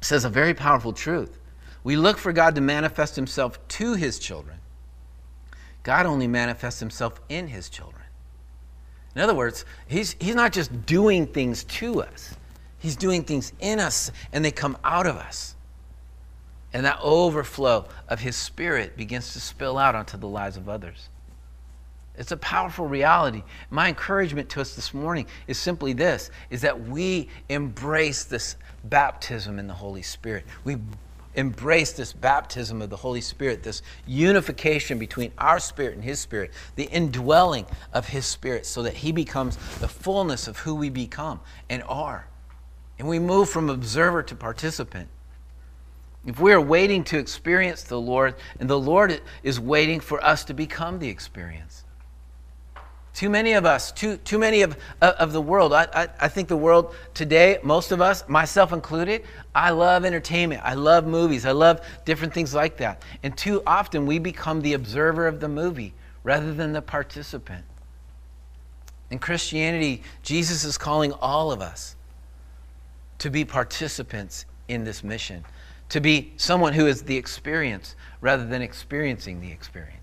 says 0.00 0.24
a 0.24 0.28
very 0.28 0.54
powerful 0.54 0.92
truth. 0.92 1.38
We 1.84 1.96
look 1.96 2.18
for 2.18 2.32
God 2.32 2.54
to 2.56 2.60
manifest 2.60 3.16
himself 3.16 3.66
to 3.68 3.94
his 3.94 4.18
children. 4.18 4.58
God 5.82 6.06
only 6.06 6.26
manifests 6.26 6.80
himself 6.80 7.20
in 7.28 7.48
his 7.48 7.68
children. 7.68 8.02
In 9.14 9.20
other 9.20 9.34
words, 9.34 9.64
he's, 9.86 10.16
he's 10.20 10.34
not 10.34 10.52
just 10.52 10.86
doing 10.86 11.26
things 11.26 11.64
to 11.64 12.02
us, 12.02 12.34
he's 12.78 12.96
doing 12.96 13.22
things 13.22 13.52
in 13.60 13.78
us 13.78 14.10
and 14.32 14.44
they 14.44 14.50
come 14.50 14.76
out 14.84 15.06
of 15.06 15.16
us. 15.16 15.54
And 16.72 16.86
that 16.86 16.98
overflow 17.02 17.86
of 18.08 18.20
his 18.20 18.34
spirit 18.34 18.96
begins 18.96 19.34
to 19.34 19.40
spill 19.40 19.76
out 19.76 19.94
onto 19.94 20.16
the 20.16 20.26
lives 20.26 20.56
of 20.56 20.68
others. 20.68 21.10
It's 22.22 22.30
a 22.30 22.36
powerful 22.36 22.86
reality. 22.86 23.42
My 23.68 23.88
encouragement 23.88 24.48
to 24.50 24.60
us 24.60 24.76
this 24.76 24.94
morning 24.94 25.26
is 25.48 25.58
simply 25.58 25.92
this 25.92 26.30
is 26.50 26.60
that 26.60 26.80
we 26.80 27.28
embrace 27.48 28.22
this 28.22 28.54
baptism 28.84 29.58
in 29.58 29.66
the 29.66 29.74
Holy 29.74 30.02
Spirit. 30.02 30.44
We 30.62 30.76
embrace 31.34 31.90
this 31.90 32.12
baptism 32.12 32.80
of 32.80 32.90
the 32.90 32.96
Holy 32.96 33.22
Spirit, 33.22 33.64
this 33.64 33.82
unification 34.06 35.00
between 35.00 35.32
our 35.36 35.58
spirit 35.58 35.96
and 35.96 36.04
his 36.04 36.20
spirit, 36.20 36.52
the 36.76 36.84
indwelling 36.84 37.66
of 37.92 38.06
his 38.06 38.24
spirit 38.24 38.66
so 38.66 38.84
that 38.84 38.94
he 38.94 39.10
becomes 39.10 39.56
the 39.80 39.88
fullness 39.88 40.46
of 40.46 40.58
who 40.58 40.76
we 40.76 40.90
become 40.90 41.40
and 41.68 41.82
are. 41.88 42.28
And 43.00 43.08
we 43.08 43.18
move 43.18 43.48
from 43.48 43.68
observer 43.68 44.22
to 44.22 44.36
participant. 44.36 45.08
If 46.24 46.38
we 46.38 46.52
are 46.52 46.60
waiting 46.60 47.02
to 47.02 47.18
experience 47.18 47.82
the 47.82 48.00
Lord, 48.00 48.36
and 48.60 48.70
the 48.70 48.78
Lord 48.78 49.20
is 49.42 49.58
waiting 49.58 49.98
for 49.98 50.24
us 50.24 50.44
to 50.44 50.54
become 50.54 51.00
the 51.00 51.08
experience. 51.08 51.82
Too 53.14 53.28
many 53.28 53.52
of 53.52 53.66
us, 53.66 53.92
too, 53.92 54.16
too 54.18 54.38
many 54.38 54.62
of, 54.62 54.76
of 55.02 55.32
the 55.32 55.40
world, 55.40 55.74
I, 55.74 55.86
I, 55.92 56.08
I 56.20 56.28
think 56.28 56.48
the 56.48 56.56
world 56.56 56.94
today, 57.12 57.58
most 57.62 57.92
of 57.92 58.00
us, 58.00 58.26
myself 58.26 58.72
included, 58.72 59.22
I 59.54 59.70
love 59.70 60.04
entertainment. 60.06 60.62
I 60.64 60.74
love 60.74 61.06
movies. 61.06 61.44
I 61.44 61.52
love 61.52 61.82
different 62.06 62.32
things 62.32 62.54
like 62.54 62.78
that. 62.78 63.02
And 63.22 63.36
too 63.36 63.62
often 63.66 64.06
we 64.06 64.18
become 64.18 64.62
the 64.62 64.72
observer 64.72 65.26
of 65.26 65.40
the 65.40 65.48
movie 65.48 65.92
rather 66.24 66.54
than 66.54 66.72
the 66.72 66.80
participant. 66.80 67.64
In 69.10 69.18
Christianity, 69.18 70.02
Jesus 70.22 70.64
is 70.64 70.78
calling 70.78 71.12
all 71.12 71.52
of 71.52 71.60
us 71.60 71.96
to 73.18 73.28
be 73.28 73.44
participants 73.44 74.46
in 74.68 74.84
this 74.84 75.04
mission, 75.04 75.44
to 75.90 76.00
be 76.00 76.32
someone 76.38 76.72
who 76.72 76.86
is 76.86 77.02
the 77.02 77.16
experience 77.18 77.94
rather 78.22 78.46
than 78.46 78.62
experiencing 78.62 79.42
the 79.42 79.52
experience. 79.52 80.01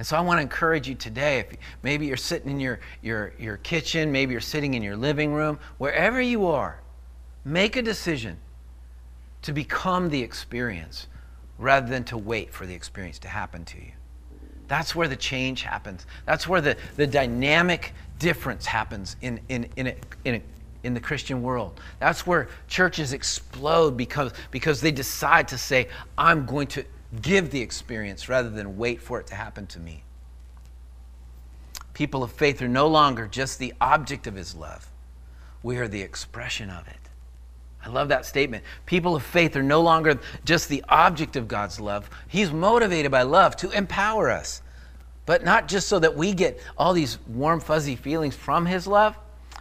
And 0.00 0.06
so 0.06 0.16
I 0.16 0.20
want 0.22 0.38
to 0.38 0.42
encourage 0.42 0.88
you 0.88 0.94
today. 0.94 1.40
If 1.40 1.58
maybe 1.82 2.06
you're 2.06 2.16
sitting 2.16 2.50
in 2.50 2.58
your, 2.58 2.80
your, 3.02 3.34
your 3.38 3.58
kitchen, 3.58 4.10
maybe 4.10 4.32
you're 4.32 4.40
sitting 4.40 4.72
in 4.72 4.82
your 4.82 4.96
living 4.96 5.34
room, 5.34 5.58
wherever 5.76 6.22
you 6.22 6.46
are, 6.46 6.80
make 7.44 7.76
a 7.76 7.82
decision 7.82 8.38
to 9.42 9.52
become 9.52 10.08
the 10.08 10.22
experience 10.22 11.06
rather 11.58 11.86
than 11.86 12.02
to 12.04 12.16
wait 12.16 12.50
for 12.50 12.64
the 12.64 12.72
experience 12.72 13.18
to 13.18 13.28
happen 13.28 13.62
to 13.66 13.76
you. 13.76 13.92
That's 14.68 14.96
where 14.96 15.06
the 15.06 15.16
change 15.16 15.64
happens. 15.64 16.06
That's 16.24 16.48
where 16.48 16.62
the, 16.62 16.78
the 16.96 17.06
dynamic 17.06 17.92
difference 18.18 18.64
happens 18.64 19.16
in, 19.20 19.38
in, 19.50 19.68
in, 19.76 19.88
a, 19.88 19.94
in, 20.24 20.36
a, 20.36 20.42
in 20.82 20.94
the 20.94 21.00
Christian 21.00 21.42
world. 21.42 21.78
That's 21.98 22.26
where 22.26 22.48
churches 22.68 23.12
explode 23.12 23.98
because, 23.98 24.32
because 24.50 24.80
they 24.80 24.92
decide 24.92 25.46
to 25.48 25.58
say, 25.58 25.88
I'm 26.16 26.46
going 26.46 26.68
to 26.68 26.86
give 27.22 27.50
the 27.50 27.60
experience 27.60 28.28
rather 28.28 28.50
than 28.50 28.76
wait 28.76 29.00
for 29.00 29.18
it 29.18 29.26
to 29.28 29.34
happen 29.34 29.66
to 29.68 29.80
me. 29.80 30.04
People 31.92 32.22
of 32.22 32.32
faith 32.32 32.62
are 32.62 32.68
no 32.68 32.86
longer 32.86 33.26
just 33.26 33.58
the 33.58 33.74
object 33.80 34.26
of 34.26 34.34
his 34.34 34.54
love, 34.54 34.90
we 35.62 35.76
are 35.76 35.88
the 35.88 36.00
expression 36.00 36.70
of 36.70 36.86
it. 36.88 36.96
I 37.84 37.88
love 37.88 38.08
that 38.08 38.26
statement. 38.26 38.62
People 38.86 39.16
of 39.16 39.22
faith 39.22 39.56
are 39.56 39.62
no 39.62 39.80
longer 39.80 40.18
just 40.44 40.68
the 40.68 40.84
object 40.88 41.36
of 41.36 41.48
God's 41.48 41.80
love. 41.80 42.10
He's 42.28 42.52
motivated 42.52 43.10
by 43.10 43.22
love 43.22 43.56
to 43.56 43.70
empower 43.70 44.30
us. 44.30 44.60
But 45.24 45.44
not 45.44 45.66
just 45.66 45.88
so 45.88 45.98
that 45.98 46.14
we 46.14 46.34
get 46.34 46.60
all 46.76 46.92
these 46.92 47.18
warm, 47.26 47.60
fuzzy 47.60 47.96
feelings 47.96 48.36
from 48.36 48.66
His 48.66 48.86
love, 48.86 49.16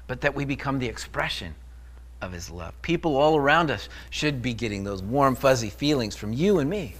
but 0.07 0.21
that 0.21 0.35
we 0.35 0.43
become 0.43 0.79
the 0.79 0.87
expression 0.87 1.55
of 2.21 2.33
His 2.33 2.49
love. 2.49 2.79
People 2.81 3.15
all 3.15 3.37
around 3.37 3.71
us 3.71 3.87
should 4.09 4.41
be 4.41 4.53
getting 4.53 4.83
those 4.83 5.01
warm, 5.01 5.35
fuzzy 5.35 5.69
feelings 5.69 6.15
from 6.15 6.33
you 6.33 6.59
and 6.59 6.69
me 6.69 6.95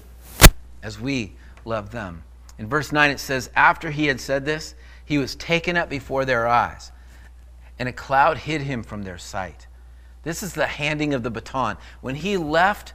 as 0.84 1.00
we 1.00 1.34
love 1.66 1.92
them. 1.92 2.24
In 2.58 2.68
verse 2.68 2.92
9, 2.92 3.12
it 3.12 3.20
says, 3.20 3.50
After 3.56 3.92
he 3.92 4.08
had 4.08 4.20
said 4.20 4.46
this, 4.46 4.76
he 5.06 5.18
was 5.18 5.36
taken 5.36 5.78
up 5.78 5.90
before 5.90 6.26
their 6.26 6.48
eyes, 6.48 6.92
and 7.78 7.90
a 7.90 7.94
cloud 7.94 8.38
hid 8.38 8.62
him 8.62 8.84
from 8.84 9.04
their 9.04 9.18
sight. 9.18 9.68
This 10.24 10.44
is 10.44 10.54
the 10.54 10.68
handing 10.68 11.14
of 11.14 11.24
the 11.24 11.32
baton. 11.32 11.78
When 12.02 12.16
he 12.16 12.38
left, 12.38 12.94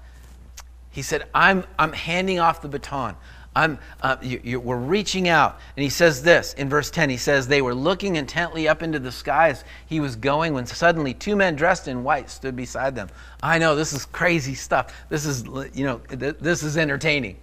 he 0.90 1.02
said, 1.02 1.24
I'm, 1.34 1.64
I'm 1.78 1.92
handing 1.92 2.38
off 2.38 2.62
the 2.62 2.68
baton. 2.68 3.16
I'm, 3.56 3.78
uh, 4.00 4.16
you, 4.20 4.40
you, 4.42 4.60
we're 4.60 4.76
reaching 4.76 5.28
out. 5.28 5.58
And 5.76 5.82
he 5.82 5.88
says 5.88 6.22
this 6.22 6.54
in 6.54 6.68
verse 6.68 6.90
10. 6.90 7.08
He 7.08 7.16
says, 7.16 7.46
They 7.46 7.62
were 7.62 7.74
looking 7.74 8.16
intently 8.16 8.68
up 8.68 8.82
into 8.82 8.98
the 8.98 9.12
skies. 9.12 9.64
He 9.86 10.00
was 10.00 10.16
going 10.16 10.54
when 10.54 10.66
suddenly 10.66 11.14
two 11.14 11.36
men 11.36 11.54
dressed 11.54 11.86
in 11.86 12.02
white 12.02 12.28
stood 12.30 12.56
beside 12.56 12.94
them. 12.96 13.08
I 13.42 13.58
know 13.58 13.76
this 13.76 13.92
is 13.92 14.06
crazy 14.06 14.54
stuff. 14.54 14.92
This 15.08 15.24
is, 15.24 15.44
you 15.72 15.84
know, 15.84 15.98
th- 15.98 16.36
this 16.40 16.62
is 16.62 16.76
entertaining. 16.76 17.38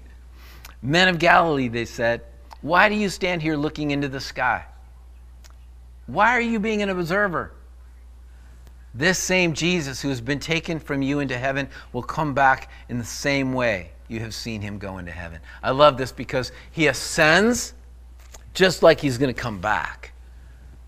Men 0.81 1.07
of 1.07 1.19
Galilee, 1.19 1.67
they 1.67 1.85
said, 1.85 2.21
why 2.61 2.89
do 2.89 2.95
you 2.95 3.09
stand 3.09 3.41
here 3.41 3.55
looking 3.55 3.91
into 3.91 4.07
the 4.07 4.19
sky? 4.19 4.65
Why 6.07 6.35
are 6.35 6.41
you 6.41 6.59
being 6.59 6.81
an 6.81 6.89
observer? 6.89 7.53
This 8.93 9.17
same 9.17 9.53
Jesus 9.53 10.01
who 10.01 10.09
has 10.09 10.21
been 10.21 10.39
taken 10.39 10.79
from 10.79 11.01
you 11.01 11.19
into 11.19 11.37
heaven 11.37 11.69
will 11.93 12.03
come 12.03 12.33
back 12.33 12.69
in 12.89 12.97
the 12.97 13.05
same 13.05 13.53
way 13.53 13.91
you 14.09 14.19
have 14.19 14.33
seen 14.33 14.61
him 14.61 14.77
go 14.77 14.97
into 14.97 15.11
heaven. 15.11 15.39
I 15.63 15.71
love 15.71 15.97
this 15.97 16.11
because 16.11 16.51
he 16.71 16.87
ascends 16.87 17.73
just 18.53 18.83
like 18.83 18.99
he's 18.99 19.17
going 19.17 19.33
to 19.33 19.39
come 19.39 19.61
back. 19.61 20.11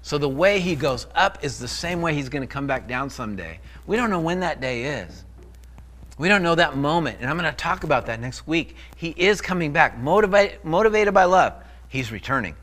So 0.01 0.17
the 0.17 0.27
way 0.27 0.59
he 0.59 0.75
goes 0.75 1.07
up 1.15 1.41
is 1.41 1.57
the 1.57 1.67
same 1.67 2.01
way 2.01 2.13
he's 2.13 2.27
going 2.27 2.41
to 2.41 2.47
come 2.47 2.67
back 2.67 2.87
down 2.87 3.09
someday. 3.09 3.59
We 3.87 3.95
don't 3.95 4.09
know 4.09 4.19
when 4.19 4.41
that 4.41 4.59
day 4.59 4.83
is. 4.83 5.23
We 6.17 6.27
don't 6.27 6.43
know 6.43 6.55
that 6.55 6.77
moment. 6.77 7.17
And 7.21 7.29
I'm 7.29 7.37
going 7.37 7.49
to 7.49 7.57
talk 7.57 7.83
about 7.83 8.05
that 8.05 8.19
next 8.19 8.47
week. 8.47 8.75
He 8.95 9.09
is 9.09 9.41
coming 9.41 9.73
back, 9.73 9.97
motivated, 9.97 10.63
motivated 10.63 11.13
by 11.13 11.25
love. 11.25 11.53
He's 11.89 12.11
returning. 12.11 12.55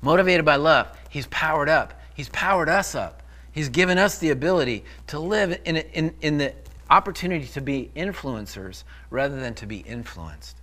Motivated 0.00 0.44
by 0.44 0.56
love, 0.56 0.88
he's 1.08 1.26
powered 1.28 1.68
up. 1.68 2.00
He's 2.14 2.28
powered 2.28 2.68
us 2.68 2.94
up. 2.94 3.22
He's 3.52 3.68
given 3.68 3.98
us 3.98 4.18
the 4.18 4.30
ability 4.30 4.84
to 5.08 5.18
live 5.18 5.58
in, 5.64 5.76
in, 5.76 6.14
in 6.20 6.38
the 6.38 6.54
opportunity 6.90 7.46
to 7.46 7.60
be 7.60 7.90
influencers 7.96 8.84
rather 9.10 9.40
than 9.40 9.54
to 9.54 9.66
be 9.66 9.78
influenced. 9.78 10.56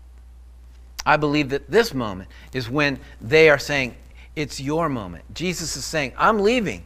I 1.06 1.18
believe 1.18 1.50
that 1.50 1.72
this 1.72 1.94
moment 1.94 2.30
is 2.54 2.70
when 2.70 3.00
they 3.20 3.50
are 3.50 3.58
saying, 3.58 3.96
It's 4.36 4.62
your 4.62 4.90
moment. 4.90 5.34
Jesus 5.34 5.76
is 5.76 5.86
saying, 5.86 6.14
I'm 6.18 6.40
leaving, 6.40 6.84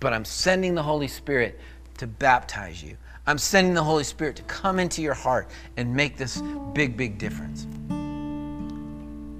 but 0.00 0.12
I'm 0.12 0.24
sending 0.24 0.74
the 0.74 0.82
Holy 0.82 1.08
Spirit 1.08 1.60
to 1.98 2.06
baptize 2.06 2.82
you. 2.82 2.96
I'm 3.26 3.38
sending 3.38 3.74
the 3.74 3.84
Holy 3.84 4.04
Spirit 4.04 4.36
to 4.36 4.42
come 4.44 4.78
into 4.80 5.00
your 5.00 5.14
heart 5.14 5.48
and 5.76 5.94
make 5.94 6.16
this 6.16 6.42
big, 6.72 6.96
big 6.96 7.18
difference. 7.18 7.66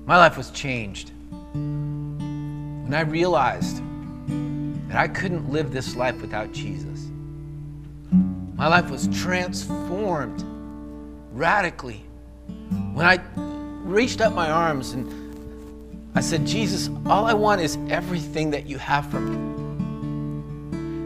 My 0.07 0.17
life 0.17 0.37
was 0.37 0.51
changed 0.51 1.11
when 1.53 2.93
I 2.93 3.01
realized 3.01 3.83
that 4.89 4.99
I 4.99 5.09
couldn't 5.09 5.51
live 5.51 5.73
this 5.73 5.97
life 5.97 6.21
without 6.21 6.53
Jesus. 6.53 7.09
My 8.55 8.69
life 8.69 8.91
was 8.91 9.09
transformed 9.09 10.45
radically 11.33 12.05
when 12.93 13.07
I 13.07 13.19
reached 13.83 14.21
up 14.21 14.33
my 14.33 14.51
arms 14.51 14.93
and 14.93 16.13
I 16.15 16.21
said, 16.21 16.47
Jesus, 16.47 16.91
all 17.07 17.25
I 17.25 17.33
want 17.33 17.61
is 17.61 17.79
everything 17.89 18.51
that 18.51 18.67
you 18.67 18.79
have 18.79 19.11
for 19.11 19.19
me. 19.19 19.62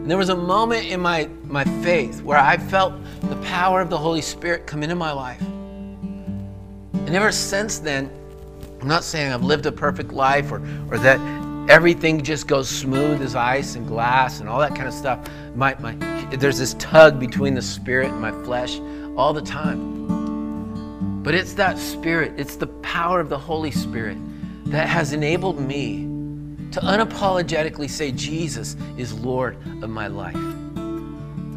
There 0.07 0.17
was 0.17 0.29
a 0.29 0.37
moment 0.37 0.87
in 0.87 1.01
my, 1.01 1.29
my 1.43 1.65
faith 1.83 2.21
where 2.21 2.37
I 2.37 2.57
felt 2.57 2.93
the 3.23 3.35
power 3.37 3.81
of 3.81 3.89
the 3.89 3.97
Holy 3.97 4.21
Spirit 4.21 4.65
come 4.65 4.81
into 4.81 4.95
my 4.95 5.11
life. 5.11 5.41
And 5.41 7.09
ever 7.09 7.29
since 7.29 7.79
then, 7.79 8.09
I'm 8.79 8.87
not 8.87 9.03
saying 9.03 9.33
I've 9.33 9.43
lived 9.43 9.65
a 9.65 9.71
perfect 9.71 10.13
life 10.13 10.49
or, 10.49 10.61
or 10.89 10.97
that 10.99 11.19
everything 11.69 12.23
just 12.23 12.47
goes 12.47 12.69
smooth 12.69 13.21
as 13.21 13.35
ice 13.35 13.75
and 13.75 13.85
glass 13.85 14.39
and 14.39 14.47
all 14.47 14.59
that 14.59 14.75
kind 14.75 14.87
of 14.87 14.93
stuff. 14.93 15.19
My, 15.55 15.75
my, 15.79 15.93
there's 16.37 16.57
this 16.57 16.75
tug 16.75 17.19
between 17.19 17.53
the 17.53 17.61
spirit 17.61 18.09
and 18.09 18.21
my 18.21 18.31
flesh 18.43 18.79
all 19.17 19.33
the 19.33 19.41
time. 19.41 21.21
But 21.21 21.35
it's 21.35 21.51
that 21.55 21.77
spirit, 21.77 22.31
it's 22.37 22.55
the 22.55 22.67
power 22.67 23.19
of 23.19 23.27
the 23.27 23.37
Holy 23.37 23.71
Spirit 23.71 24.17
that 24.67 24.87
has 24.87 25.11
enabled 25.11 25.59
me 25.59 26.06
to 26.71 26.79
unapologetically 26.79 27.89
say 27.89 28.11
Jesus 28.11 28.75
is 28.97 29.13
Lord 29.13 29.57
of 29.81 29.89
my 29.89 30.07
life. 30.07 30.35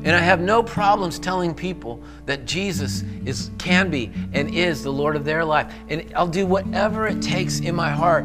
And 0.03 0.17
I 0.17 0.21
have 0.21 0.41
no 0.41 0.63
problems 0.63 1.19
telling 1.19 1.55
people 1.55 2.03
that 2.25 2.47
Jesus 2.47 3.05
is, 3.27 3.51
can 3.59 3.91
be 3.91 4.11
and 4.33 4.55
is 4.55 4.83
the 4.83 4.93
Lord 4.93 5.15
of 5.15 5.27
their 5.27 5.45
life. 5.45 5.71
And 5.89 6.11
I'll 6.17 6.27
do 6.27 6.47
whatever 6.47 7.07
it 7.07 7.21
takes 7.21 7.61
in 7.61 7.75
my 7.75 7.91
heart 7.91 8.25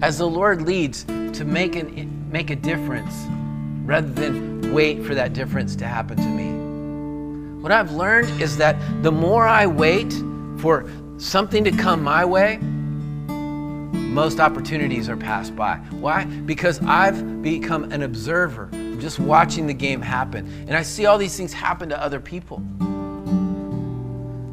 as 0.00 0.16
the 0.16 0.28
Lord 0.28 0.62
leads 0.62 1.04
to 1.04 1.44
make, 1.44 1.76
an, 1.76 2.30
make 2.30 2.48
a 2.50 2.56
difference 2.56 3.14
rather 3.84 4.08
than 4.08 4.72
wait 4.72 5.04
for 5.04 5.14
that 5.14 5.34
difference 5.34 5.76
to 5.76 5.86
happen 5.86 6.16
to 6.16 6.26
me. 6.26 7.60
What 7.60 7.72
I've 7.72 7.92
learned 7.92 8.40
is 8.40 8.56
that 8.56 8.76
the 9.02 9.12
more 9.12 9.46
I 9.46 9.66
wait 9.66 10.12
for 10.58 10.90
something 11.18 11.62
to 11.64 11.70
come 11.72 12.02
my 12.02 12.24
way, 12.24 12.58
most 14.12 14.40
opportunities 14.40 15.08
are 15.08 15.16
passed 15.16 15.56
by. 15.56 15.76
Why? 15.90 16.24
Because 16.24 16.80
I've 16.82 17.42
become 17.42 17.90
an 17.90 18.02
observer, 18.02 18.68
I'm 18.72 19.00
just 19.00 19.18
watching 19.18 19.66
the 19.66 19.74
game 19.74 20.02
happen. 20.02 20.46
And 20.68 20.76
I 20.76 20.82
see 20.82 21.06
all 21.06 21.16
these 21.16 21.36
things 21.36 21.52
happen 21.52 21.88
to 21.88 22.00
other 22.00 22.20
people. 22.20 22.58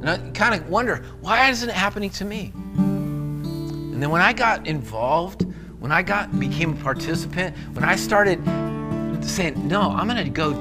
And 0.01 0.09
I 0.09 0.17
kind 0.33 0.55
of 0.55 0.69
wonder, 0.69 1.03
why 1.19 1.49
isn't 1.49 1.67
it 1.67 1.75
happening 1.75 2.09
to 2.11 2.23
me? 2.23 2.53
And 2.77 4.01
then 4.01 4.11
when 4.11 4.21
I 4.21 4.31
got 4.31 4.65
involved, 4.65 5.45
when 5.79 5.91
I 5.91 6.03
got 6.03 6.39
became 6.39 6.71
a 6.71 6.75
participant, 6.77 7.53
when 7.73 7.83
I 7.83 7.97
started 7.97 8.41
saying, 9.21 9.67
"No, 9.67 9.91
I'm 9.91 10.07
going 10.07 10.23
to 10.23 10.29
go 10.29 10.53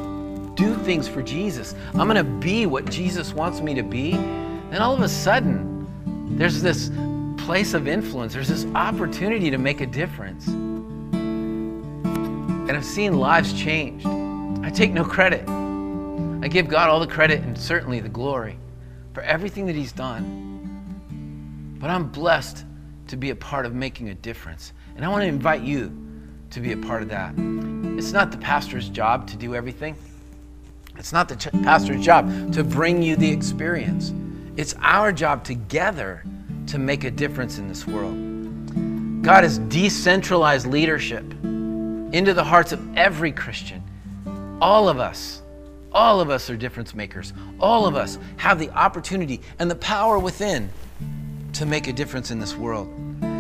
do 0.56 0.74
things 0.74 1.06
for 1.06 1.22
Jesus. 1.22 1.76
I'm 1.94 2.08
going 2.08 2.16
to 2.16 2.24
be 2.24 2.66
what 2.66 2.90
Jesus 2.90 3.32
wants 3.32 3.61
me 3.61 3.74
to 3.74 3.84
be." 3.84 4.12
Then 4.70 4.82
all 4.82 4.92
of 4.92 5.02
a 5.02 5.08
sudden, 5.08 5.87
there's 6.37 6.61
this 6.61 6.90
place 7.48 7.72
of 7.72 7.88
influence. 7.88 8.34
There's 8.34 8.48
this 8.48 8.66
opportunity 8.74 9.50
to 9.50 9.56
make 9.56 9.80
a 9.80 9.87
difference. 9.87 10.48
And 10.48 12.70
I've 12.70 12.84
seen 12.84 13.18
lives 13.18 13.54
changed. 13.54 14.06
I 14.06 14.68
take 14.68 14.92
no 14.92 15.02
credit. 15.02 15.48
I 15.48 16.48
give 16.48 16.68
God 16.68 16.90
all 16.90 17.00
the 17.00 17.06
credit 17.06 17.40
and 17.40 17.56
certainly 17.56 18.00
the 18.00 18.08
glory. 18.11 18.58
for 19.14 19.22
everything 19.22 19.64
that 19.64 19.74
He's 19.74 19.92
done. 19.92 21.78
But 21.80 21.88
I'm 21.88 22.08
blessed 22.08 22.66
to 23.06 23.16
be 23.16 23.30
a 23.30 23.34
part 23.34 23.64
of 23.64 23.74
making 23.74 24.11
a 24.11 24.14
difference. 24.14 24.74
And 24.94 25.02
I 25.02 25.08
want 25.08 25.22
to 25.22 25.28
invite 25.28 25.62
you 25.62 25.90
to 26.50 26.61
be 26.61 26.72
a 26.72 26.76
part 26.76 27.00
of 27.00 27.08
that. 27.08 27.32
It's 27.98 28.12
not 28.12 28.30
the 28.30 28.37
pastor's 28.37 28.90
job 28.90 29.26
to 29.26 29.38
do 29.38 29.54
everything, 29.54 29.96
it's 30.98 31.14
not 31.14 31.30
the 31.30 31.37
ch- 31.37 31.50
pastor's 31.64 32.04
job 32.04 32.52
to 32.52 32.62
bring 32.62 33.02
you 33.02 33.16
the 33.16 33.30
experience. 33.30 34.12
It's 34.58 34.74
our 34.82 35.12
job 35.12 35.44
together 35.44 36.24
to 36.68 36.78
make 36.78 37.04
a 37.04 37.11
difference 37.11 37.59
in 37.59 37.68
this 37.68 37.87
world. 37.87 39.22
God 39.22 39.42
has 39.42 39.59
decentralized 39.59 40.66
leadership 40.66 41.24
into 42.12 42.33
the 42.35 42.44
hearts 42.44 42.72
of 42.72 42.96
every 42.96 43.33
Christian. 43.33 43.83
All 44.61 44.88
of 44.88 44.98
us, 44.98 45.42
all 45.92 46.20
of 46.20 46.31
us 46.31 46.48
are 46.50 46.57
difference 46.57 46.94
makers. 46.94 47.33
All 47.61 47.87
of 47.87 47.96
us 47.96 48.18
have 48.37 48.59
the 48.59 48.70
opportunity 48.70 49.40
and 49.59 49.70
the 49.70 49.76
power 49.76 50.18
within 50.18 50.70
to 51.54 51.66
make 51.66 51.88
a 51.88 51.92
difference 51.92 52.31
in 52.31 52.38
this 52.38 52.54
world. 52.57 52.88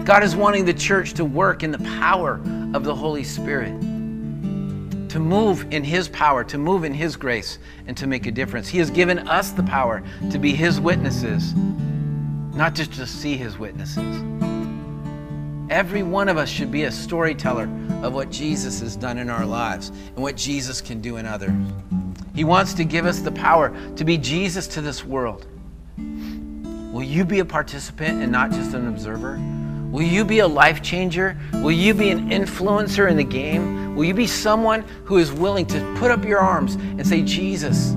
God 0.04 0.22
is 0.22 0.34
wanting 0.34 0.64
the 0.64 0.74
church 0.74 1.14
to 1.14 1.24
work 1.24 1.62
in 1.62 1.70
the 1.70 1.78
power 1.78 2.40
of 2.74 2.84
the 2.84 2.94
Holy 2.94 3.24
Spirit, 3.24 3.78
to 5.10 5.18
move 5.18 5.66
in 5.72 5.84
His 5.84 6.08
power, 6.08 6.44
to 6.44 6.58
move 6.58 6.84
in 6.84 6.94
His 6.94 7.16
grace, 7.16 7.58
and 7.86 7.96
to 7.96 8.06
make 8.06 8.26
a 8.26 8.30
difference. 8.30 8.68
He 8.68 8.78
has 8.78 8.90
given 8.90 9.28
us 9.28 9.50
the 9.50 9.62
power 9.62 10.02
to 10.30 10.38
be 10.38 10.54
His 10.54 10.80
witnesses, 10.80 11.54
not 12.58 12.74
just 12.74 12.92
to 12.94 13.06
see 13.06 13.36
His 13.36 13.56
witnesses. 13.56 14.20
Every 15.70 16.02
one 16.02 16.28
of 16.28 16.36
us 16.36 16.48
should 16.48 16.72
be 16.72 16.84
a 16.84 16.90
storyteller 16.90 17.70
of 18.02 18.14
what 18.14 18.30
Jesus 18.30 18.80
has 18.80 18.96
done 18.96 19.16
in 19.16 19.30
our 19.30 19.46
lives 19.46 19.90
and 19.90 20.16
what 20.16 20.36
Jesus 20.36 20.80
can 20.80 21.00
do 21.00 21.18
in 21.18 21.24
others. 21.24 21.52
He 22.34 22.42
wants 22.42 22.74
to 22.74 22.84
give 22.84 23.06
us 23.06 23.20
the 23.20 23.30
power 23.30 23.72
to 23.94 24.04
be 24.04 24.18
Jesus 24.18 24.66
to 24.68 24.80
this 24.80 25.04
world. 25.04 25.46
Will 25.96 27.04
you 27.04 27.24
be 27.24 27.38
a 27.38 27.44
participant 27.44 28.22
and 28.24 28.32
not 28.32 28.50
just 28.50 28.74
an 28.74 28.88
observer? 28.88 29.40
Will 29.92 30.02
you 30.02 30.24
be 30.24 30.40
a 30.40 30.48
life 30.48 30.82
changer? 30.82 31.38
Will 31.52 31.70
you 31.70 31.94
be 31.94 32.10
an 32.10 32.28
influencer 32.28 33.08
in 33.08 33.16
the 33.16 33.24
game? 33.24 33.94
Will 33.94 34.04
you 34.04 34.14
be 34.14 34.26
someone 34.26 34.82
who 35.04 35.18
is 35.18 35.30
willing 35.30 35.66
to 35.66 35.96
put 35.96 36.10
up 36.10 36.24
your 36.24 36.40
arms 36.40 36.74
and 36.74 37.06
say, 37.06 37.22
Jesus, 37.22 37.94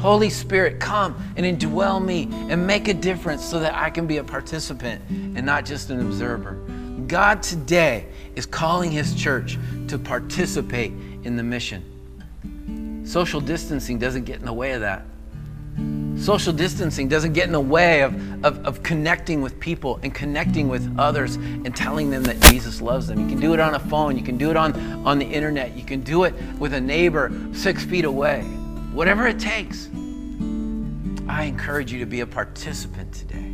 Holy 0.00 0.30
Spirit, 0.30 0.80
come 0.80 1.14
and 1.36 1.44
indwell 1.44 2.02
me 2.02 2.26
and 2.48 2.66
make 2.66 2.88
a 2.88 2.94
difference 2.94 3.44
so 3.44 3.60
that 3.60 3.74
I 3.74 3.90
can 3.90 4.06
be 4.06 4.16
a 4.16 4.24
participant 4.24 5.02
and 5.10 5.44
not 5.44 5.66
just 5.66 5.90
an 5.90 6.00
observer? 6.00 6.52
God 7.06 7.42
today 7.42 8.06
is 8.34 8.46
calling 8.46 8.90
His 8.90 9.14
church 9.14 9.58
to 9.88 9.98
participate 9.98 10.92
in 11.24 11.36
the 11.36 11.42
mission. 11.42 13.04
Social 13.04 13.42
distancing 13.42 13.98
doesn't 13.98 14.24
get 14.24 14.38
in 14.38 14.46
the 14.46 14.52
way 14.54 14.72
of 14.72 14.80
that. 14.80 15.04
Social 16.16 16.52
distancing 16.52 17.06
doesn't 17.06 17.34
get 17.34 17.46
in 17.46 17.52
the 17.52 17.60
way 17.60 18.00
of, 18.00 18.44
of, 18.44 18.58
of, 18.64 18.82
connecting 18.82 19.42
with 19.42 19.60
people 19.60 20.00
and 20.02 20.14
connecting 20.14 20.68
with 20.68 20.98
others 20.98 21.36
and 21.36 21.76
telling 21.76 22.08
them 22.08 22.22
that 22.22 22.40
Jesus 22.40 22.80
loves 22.80 23.06
them. 23.06 23.20
You 23.20 23.26
can 23.26 23.40
do 23.40 23.52
it 23.52 23.60
on 23.60 23.74
a 23.74 23.78
phone, 23.78 24.16
you 24.16 24.24
can 24.24 24.38
do 24.38 24.50
it 24.50 24.56
on, 24.56 24.74
on 25.06 25.18
the 25.18 25.26
internet, 25.26 25.76
you 25.76 25.84
can 25.84 26.00
do 26.00 26.24
it 26.24 26.34
with 26.58 26.72
a 26.72 26.80
neighbor 26.80 27.30
six 27.52 27.84
feet 27.84 28.04
away. 28.04 28.46
Whatever 28.92 29.26
it 29.26 29.38
takes. 29.38 29.88
I 31.28 31.44
encourage 31.44 31.92
you 31.92 32.00
to 32.00 32.06
be 32.06 32.20
a 32.20 32.26
participant 32.26 33.12
today. 33.12 33.50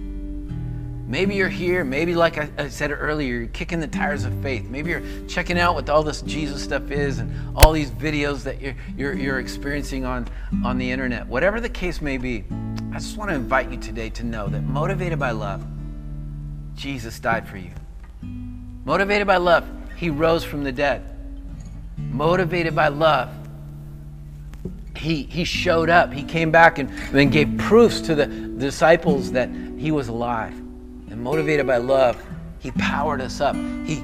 Maybe 1.07 1.37
you're 1.37 1.49
here. 1.49 1.85
Maybe, 1.85 2.15
like 2.15 2.39
I, 2.59 2.69
said 2.69 2.91
earlier, 2.91 3.41
you're 3.41 3.47
kicking 3.49 3.79
the 3.79 3.87
tires 3.87 4.25
of 4.25 4.35
faith. 4.43 4.65
Maybe 4.65 4.91
you're 4.91 5.03
checking 5.29 5.59
out 5.59 5.75
what 5.75 5.89
all 5.89 6.03
this 6.03 6.23
Jesus 6.23 6.63
stuff 6.65 6.91
is 6.91 7.19
and 7.19 7.33
all 7.57 7.73
these 7.73 7.91
videos 7.91 8.43
that 8.43 8.61
you're, 8.61 8.75
you're, 8.97 9.13
you're 9.13 9.39
experiencing 9.39 10.05
on, 10.05 10.27
on 10.65 10.79
the 10.79 10.91
internet. 10.91 11.27
Whatever 11.27 11.61
the 11.61 11.69
case 11.69 12.01
may 12.01 12.19
be, 12.19 12.45
I 12.91 12.95
just 12.95 13.17
want 13.17 13.31
to 13.31 13.37
invite 13.37 13.71
you 13.71 13.77
today 13.77 14.11
to 14.11 14.25
know 14.25 14.49
that 14.49 14.63
motivated 14.63 15.19
by 15.19 15.31
love, 15.31 15.65
Jesus 16.75 17.21
died 17.21 17.47
for 17.47 17.59
you. 17.59 17.71
Motivated 18.85 19.27
by 19.27 19.37
love, 19.37 19.69
he 19.97 20.11
rose 20.11 20.45
from 20.45 20.65
the 20.65 20.73
dead. 20.73 21.05
Motivated 21.97 22.75
by 22.75 22.89
love, 22.89 23.31
he, 24.97 25.25
he 25.25 25.45
showed 25.45 25.91
up. 25.91 26.13
He 26.13 26.23
came 26.23 26.51
back 26.51 26.79
and 26.79 26.91
then 27.13 27.31
gave 27.31 27.57
proofs 27.59 28.01
to 28.03 28.15
the 28.15 28.27
disciples 28.27 29.33
that 29.33 29.51
he 29.77 29.91
was 29.91 30.09
alive 30.09 30.55
and 31.17 31.25
motivated 31.25 31.67
by 31.67 31.79
love, 31.79 32.23
He 32.59 32.71
powered 32.73 33.21
us 33.21 33.41
up. 33.41 33.57
He 33.87 34.03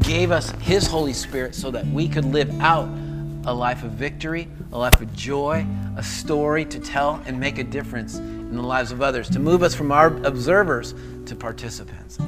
gave 0.00 0.30
us 0.30 0.50
His 0.60 0.86
Holy 0.86 1.12
Spirit 1.12 1.54
so 1.54 1.70
that 1.70 1.86
we 1.86 2.08
could 2.08 2.24
live 2.26 2.50
out 2.60 2.88
a 3.46 3.52
life 3.52 3.82
of 3.82 3.92
victory, 3.92 4.48
a 4.72 4.78
life 4.78 5.00
of 5.00 5.14
joy, 5.14 5.66
a 5.96 6.02
story 6.02 6.64
to 6.66 6.78
tell 6.78 7.22
and 7.26 7.38
make 7.38 7.58
a 7.58 7.64
difference 7.64 8.16
in 8.16 8.56
the 8.56 8.62
lives 8.62 8.92
of 8.92 9.02
others, 9.02 9.28
to 9.30 9.38
move 9.38 9.62
us 9.62 9.74
from 9.74 9.92
our 9.92 10.08
observers 10.24 10.94
to 11.26 11.36
participants. 11.36 12.18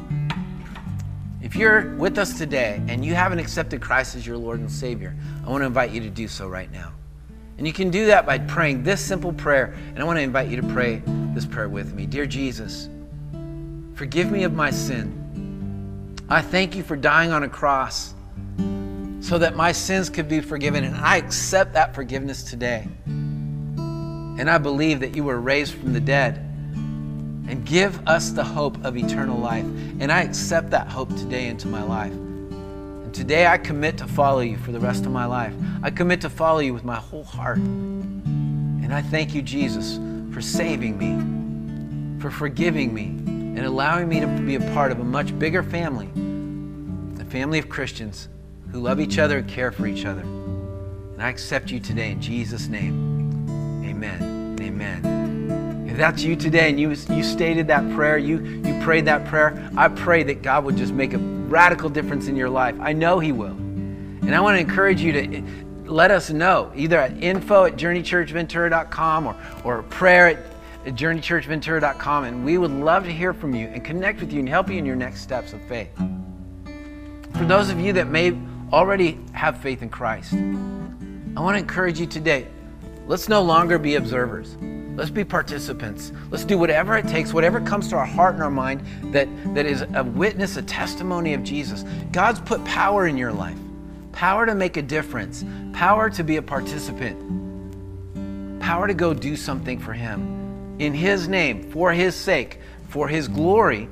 If 1.42 1.54
you're 1.54 1.94
with 1.96 2.18
us 2.18 2.38
today 2.38 2.82
and 2.88 3.04
you 3.04 3.14
haven't 3.14 3.38
accepted 3.38 3.80
Christ 3.80 4.16
as 4.16 4.26
your 4.26 4.36
Lord 4.36 4.60
and 4.60 4.70
Savior, 4.70 5.16
I 5.44 5.50
want 5.50 5.62
to 5.62 5.66
invite 5.66 5.90
you 5.90 6.00
to 6.00 6.10
do 6.10 6.28
so 6.28 6.48
right 6.48 6.70
now. 6.70 6.92
And 7.58 7.66
you 7.66 7.72
can 7.72 7.90
do 7.90 8.06
that 8.06 8.26
by 8.26 8.38
praying 8.38 8.82
this 8.82 9.00
simple 9.00 9.32
prayer. 9.32 9.74
And 9.88 9.98
I 9.98 10.04
want 10.04 10.18
to 10.18 10.22
invite 10.22 10.48
you 10.48 10.60
to 10.60 10.66
pray 10.68 11.02
this 11.34 11.46
prayer 11.46 11.68
with 11.68 11.94
me. 11.94 12.06
Dear 12.06 12.26
Jesus, 12.26 12.88
Forgive 13.96 14.30
me 14.30 14.42
of 14.42 14.52
my 14.52 14.70
sin. 14.70 16.14
I 16.28 16.42
thank 16.42 16.76
you 16.76 16.82
for 16.82 16.96
dying 16.96 17.32
on 17.32 17.44
a 17.44 17.48
cross 17.48 18.12
so 19.20 19.38
that 19.38 19.56
my 19.56 19.72
sins 19.72 20.10
could 20.10 20.28
be 20.28 20.40
forgiven. 20.40 20.84
And 20.84 20.94
I 20.94 21.16
accept 21.16 21.72
that 21.72 21.94
forgiveness 21.94 22.42
today. 22.42 22.86
And 23.06 24.50
I 24.50 24.58
believe 24.58 25.00
that 25.00 25.16
you 25.16 25.24
were 25.24 25.40
raised 25.40 25.72
from 25.74 25.94
the 25.94 26.00
dead. 26.00 26.36
And 27.48 27.64
give 27.64 28.06
us 28.06 28.32
the 28.32 28.44
hope 28.44 28.84
of 28.84 28.98
eternal 28.98 29.38
life. 29.38 29.64
And 29.98 30.12
I 30.12 30.20
accept 30.24 30.70
that 30.70 30.88
hope 30.88 31.08
today 31.16 31.46
into 31.46 31.66
my 31.66 31.82
life. 31.82 32.12
Today 33.16 33.46
I 33.46 33.56
commit 33.56 33.96
to 33.98 34.06
follow 34.06 34.40
you 34.40 34.58
for 34.58 34.72
the 34.72 34.78
rest 34.78 35.06
of 35.06 35.10
my 35.10 35.24
life. 35.24 35.54
I 35.82 35.90
commit 35.90 36.20
to 36.20 36.28
follow 36.28 36.58
you 36.58 36.74
with 36.74 36.84
my 36.84 36.96
whole 36.96 37.24
heart. 37.24 37.56
And 37.56 38.92
I 38.92 39.00
thank 39.00 39.34
you, 39.34 39.40
Jesus, 39.40 39.98
for 40.34 40.42
saving 40.42 40.98
me, 40.98 42.20
for 42.20 42.30
forgiving 42.30 42.92
me 42.92 43.06
and 43.26 43.64
allowing 43.64 44.10
me 44.10 44.20
to 44.20 44.26
be 44.26 44.56
a 44.56 44.60
part 44.74 44.92
of 44.92 45.00
a 45.00 45.04
much 45.04 45.36
bigger 45.38 45.62
family, 45.62 46.10
a 47.18 47.24
family 47.24 47.58
of 47.58 47.70
Christians 47.70 48.28
who 48.70 48.80
love 48.80 49.00
each 49.00 49.18
other 49.18 49.38
and 49.38 49.48
care 49.48 49.72
for 49.72 49.86
each 49.86 50.04
other. 50.04 50.20
And 50.20 51.22
I 51.22 51.30
accept 51.30 51.70
you 51.70 51.80
today 51.80 52.10
in 52.10 52.20
Jesus' 52.20 52.68
name. 52.68 53.82
Amen 53.82 54.46
amen. 54.76 55.86
If 55.88 55.96
that's 55.96 56.22
you 56.22 56.36
today 56.36 56.68
and 56.68 56.78
you, 56.78 56.90
you 56.90 57.22
stated 57.22 57.66
that 57.68 57.90
prayer, 57.94 58.18
you, 58.18 58.40
you 58.40 58.80
prayed 58.82 59.06
that 59.06 59.24
prayer, 59.26 59.70
I 59.76 59.88
pray 59.88 60.22
that 60.24 60.42
God 60.42 60.64
would 60.64 60.76
just 60.76 60.92
make 60.92 61.14
a 61.14 61.35
radical 61.48 61.88
difference 61.88 62.28
in 62.28 62.36
your 62.36 62.50
life. 62.50 62.76
I 62.80 62.92
know 62.92 63.18
He 63.18 63.32
will. 63.32 63.56
And 64.26 64.34
I 64.34 64.40
want 64.40 64.56
to 64.56 64.60
encourage 64.60 65.00
you 65.00 65.12
to 65.12 65.36
eh, 65.36 65.42
let 65.84 66.10
us 66.10 66.30
know 66.30 66.72
either 66.74 66.98
at 66.98 67.22
info 67.22 67.64
at 67.64 67.76
journeychurchventura.com 67.76 69.26
or, 69.26 69.36
or 69.64 69.82
prayer 69.84 70.28
at 70.28 70.94
journeychurchventura.com, 70.94 72.24
and 72.24 72.44
we 72.44 72.58
would 72.58 72.70
love 72.70 73.04
to 73.04 73.12
hear 73.12 73.32
from 73.32 73.54
you 73.54 73.66
and 73.66 73.84
connect 73.84 74.20
with 74.20 74.32
you 74.32 74.40
and 74.40 74.48
help 74.48 74.68
you 74.68 74.78
in 74.78 74.86
your 74.86 74.96
next 74.96 75.20
steps 75.20 75.52
of 75.52 75.60
faith. 75.62 75.90
For 77.34 77.44
those 77.44 77.70
of 77.70 77.80
you 77.80 77.92
that 77.94 78.08
may 78.08 78.36
already 78.72 79.18
have 79.32 79.58
faith 79.58 79.82
in 79.82 79.88
Christ, 79.88 80.32
I 80.34 81.40
want 81.40 81.54
to 81.54 81.58
encourage 81.58 82.00
you 82.00 82.06
today 82.06 82.46
let's 83.06 83.28
no 83.28 83.42
longer 83.42 83.78
be 83.78 83.94
observers. 83.94 84.56
Let's 84.96 85.10
be 85.10 85.24
participants. 85.24 86.10
Let's 86.30 86.44
do 86.44 86.56
whatever 86.56 86.96
it 86.96 87.06
takes, 87.06 87.34
whatever 87.34 87.60
comes 87.60 87.88
to 87.88 87.96
our 87.96 88.06
heart 88.06 88.34
and 88.34 88.42
our 88.42 88.50
mind 88.50 88.82
that, 89.12 89.28
that 89.54 89.66
is 89.66 89.84
a 89.94 90.02
witness, 90.02 90.56
a 90.56 90.62
testimony 90.62 91.34
of 91.34 91.44
Jesus. 91.44 91.84
God's 92.12 92.40
put 92.40 92.64
power 92.64 93.06
in 93.06 93.16
your 93.16 93.32
life 93.32 93.58
power 94.12 94.46
to 94.46 94.54
make 94.54 94.78
a 94.78 94.82
difference, 94.82 95.44
power 95.74 96.08
to 96.08 96.24
be 96.24 96.38
a 96.38 96.42
participant, 96.42 97.20
power 98.62 98.86
to 98.86 98.94
go 98.94 99.12
do 99.12 99.36
something 99.36 99.78
for 99.78 99.92
Him 99.92 100.76
in 100.78 100.94
His 100.94 101.28
name, 101.28 101.70
for 101.70 101.92
His 101.92 102.14
sake, 102.14 102.58
for 102.88 103.08
His 103.08 103.28
glory, 103.28 103.90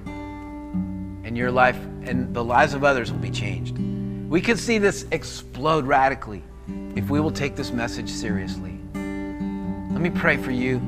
and 1.24 1.36
your 1.36 1.50
life 1.50 1.76
and 2.04 2.32
the 2.34 2.42
lives 2.42 2.72
of 2.72 2.84
others 2.84 3.12
will 3.12 3.18
be 3.18 3.30
changed. 3.30 3.76
We 4.30 4.40
could 4.40 4.58
see 4.58 4.78
this 4.78 5.04
explode 5.12 5.86
radically 5.86 6.42
if 6.96 7.10
we 7.10 7.20
will 7.20 7.30
take 7.30 7.54
this 7.54 7.70
message 7.70 8.08
seriously. 8.08 8.78
Let 8.94 10.00
me 10.00 10.08
pray 10.08 10.38
for 10.38 10.52
you, 10.52 10.80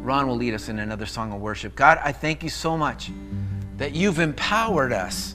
Ron 0.00 0.26
will 0.26 0.36
lead 0.36 0.54
us 0.54 0.68
in 0.68 0.78
another 0.78 1.04
song 1.04 1.32
of 1.32 1.40
worship. 1.40 1.74
God, 1.74 2.00
I 2.02 2.12
thank 2.12 2.42
you 2.42 2.48
so 2.48 2.76
much 2.76 3.10
that 3.76 3.94
you've 3.94 4.18
empowered 4.18 4.92
us 4.92 5.34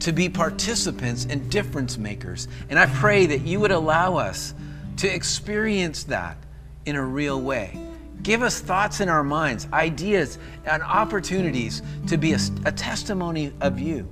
to 0.00 0.12
be 0.12 0.28
participants 0.28 1.26
and 1.30 1.48
difference 1.50 1.96
makers. 1.96 2.48
And 2.70 2.78
I 2.78 2.86
pray 2.86 3.26
that 3.26 3.42
you 3.42 3.60
would 3.60 3.70
allow 3.70 4.16
us 4.16 4.54
to 4.96 5.12
experience 5.12 6.04
that 6.04 6.36
in 6.86 6.96
a 6.96 7.04
real 7.04 7.40
way. 7.40 7.78
Give 8.22 8.42
us 8.42 8.60
thoughts 8.60 9.00
in 9.00 9.08
our 9.08 9.22
minds, 9.22 9.68
ideas, 9.72 10.38
and 10.64 10.82
opportunities 10.82 11.80
to 12.08 12.18
be 12.18 12.32
a, 12.32 12.38
a, 12.66 12.72
testimony 12.72 13.52
of 13.60 13.78
you. 13.78 14.02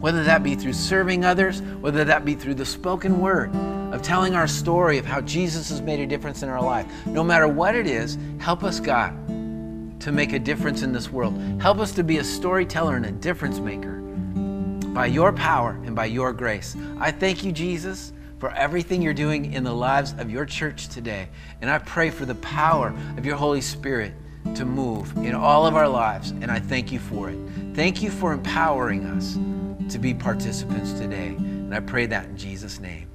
Whether 0.00 0.24
that 0.24 0.42
be 0.42 0.54
through 0.54 0.72
serving 0.74 1.24
others, 1.24 1.62
whether 1.62 2.04
that 2.04 2.24
be 2.24 2.34
through 2.34 2.54
the 2.54 2.66
spoken 2.66 3.20
word 3.20 3.52
of 3.92 4.02
telling 4.02 4.34
our 4.34 4.46
story 4.46 4.98
of 4.98 5.06
how 5.06 5.20
Jesus 5.20 5.68
has 5.70 5.80
made 5.80 6.00
a 6.00 6.06
difference 6.06 6.42
in 6.42 6.48
our 6.48 6.62
life. 6.62 6.86
No 7.06 7.24
matter 7.24 7.48
what 7.48 7.74
it 7.74 7.86
is, 7.86 8.18
help 8.38 8.62
us, 8.62 8.80
God, 8.80 9.12
to 10.00 10.12
make 10.12 10.32
a 10.32 10.38
difference 10.38 10.82
in 10.82 10.92
this 10.92 11.10
world. 11.10 11.38
Help 11.60 11.78
us 11.78 11.92
to 11.92 12.02
be 12.02 12.18
a 12.18 12.24
storyteller 12.24 12.96
and 12.96 13.06
a 13.06 13.12
difference 13.12 13.58
maker 13.58 14.00
by 14.94 15.06
your 15.06 15.32
power 15.32 15.80
and 15.84 15.94
by 15.94 16.06
your 16.06 16.32
grace. 16.32 16.76
I 16.98 17.10
thank 17.10 17.44
you, 17.44 17.52
Jesus, 17.52 18.12
for 18.38 18.50
everything 18.52 19.02
you're 19.02 19.14
doing 19.14 19.52
in 19.52 19.62
the 19.62 19.74
lives 19.74 20.14
of 20.18 20.30
your 20.30 20.46
church 20.46 20.88
today. 20.88 21.28
And 21.60 21.70
I 21.70 21.78
pray 21.78 22.10
for 22.10 22.24
the 22.24 22.34
power 22.36 22.94
of 23.16 23.26
your 23.26 23.36
Holy 23.36 23.60
Spirit 23.60 24.14
to 24.54 24.64
move 24.64 25.14
in 25.18 25.34
all 25.34 25.66
of 25.66 25.76
our 25.76 25.88
lives. 25.88 26.30
And 26.30 26.50
I 26.50 26.58
thank 26.58 26.90
you 26.90 26.98
for 26.98 27.28
it. 27.28 27.38
Thank 27.74 28.02
you 28.02 28.10
for 28.10 28.32
empowering 28.32 29.04
us 29.04 29.38
to 29.92 29.98
be 29.98 30.14
participants 30.14 30.94
today. 30.94 31.28
And 31.28 31.74
I 31.74 31.80
pray 31.80 32.06
that 32.06 32.24
in 32.26 32.36
Jesus' 32.36 32.80
name. 32.80 33.09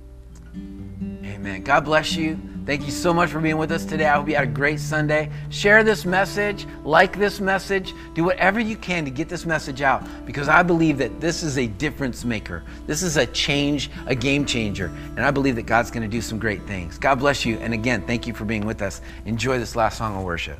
Amen. 1.26 1.64
God 1.64 1.86
bless 1.86 2.16
you. 2.16 2.40
Thank 2.66 2.86
you 2.86 2.92
so 2.92 3.14
much 3.14 3.30
for 3.30 3.40
being 3.40 3.58
with 3.58 3.72
us 3.72 3.86
today. 3.86 4.06
I 4.06 4.16
hope 4.16 4.28
you 4.28 4.36
had 4.36 4.44
a 4.44 4.52
great 4.52 4.80
Sunday. 4.80 5.32
Share 5.50 5.84
this 5.84 6.06
message, 6.06 6.68
like 6.84 7.18
this 7.18 7.40
message, 7.40 7.94
do 8.14 8.24
whatever 8.24 8.60
you 8.60 8.76
can 8.76 9.06
to 9.06 9.12
get 9.12 9.30
this 9.30 9.46
message 9.46 9.82
out 9.82 10.04
because 10.26 10.50
I 10.50 10.64
believe 10.64 10.98
that 11.00 11.20
this 11.20 11.44
is 11.44 11.58
a 11.58 11.68
difference 11.68 12.26
maker. 12.26 12.64
This 12.88 13.04
is 13.04 13.18
a 13.18 13.26
change, 13.28 13.92
a 14.08 14.16
game 14.16 14.46
changer. 14.46 14.88
And 15.16 15.22
I 15.22 15.32
believe 15.32 15.56
that 15.56 15.68
God's 15.68 15.92
going 15.92 16.04
to 16.04 16.10
do 16.10 16.22
some 16.22 16.40
great 16.40 16.66
things. 16.68 16.98
God 16.98 17.20
bless 17.20 17.46
you. 17.46 17.58
And 17.58 17.74
again, 17.74 18.06
thank 18.06 18.28
you 18.28 18.34
for 18.34 18.46
being 18.46 18.66
with 18.66 18.82
us. 18.82 19.02
Enjoy 19.26 19.60
this 19.60 19.76
last 19.76 19.98
song 19.98 20.16
of 20.16 20.24
worship. 20.24 20.60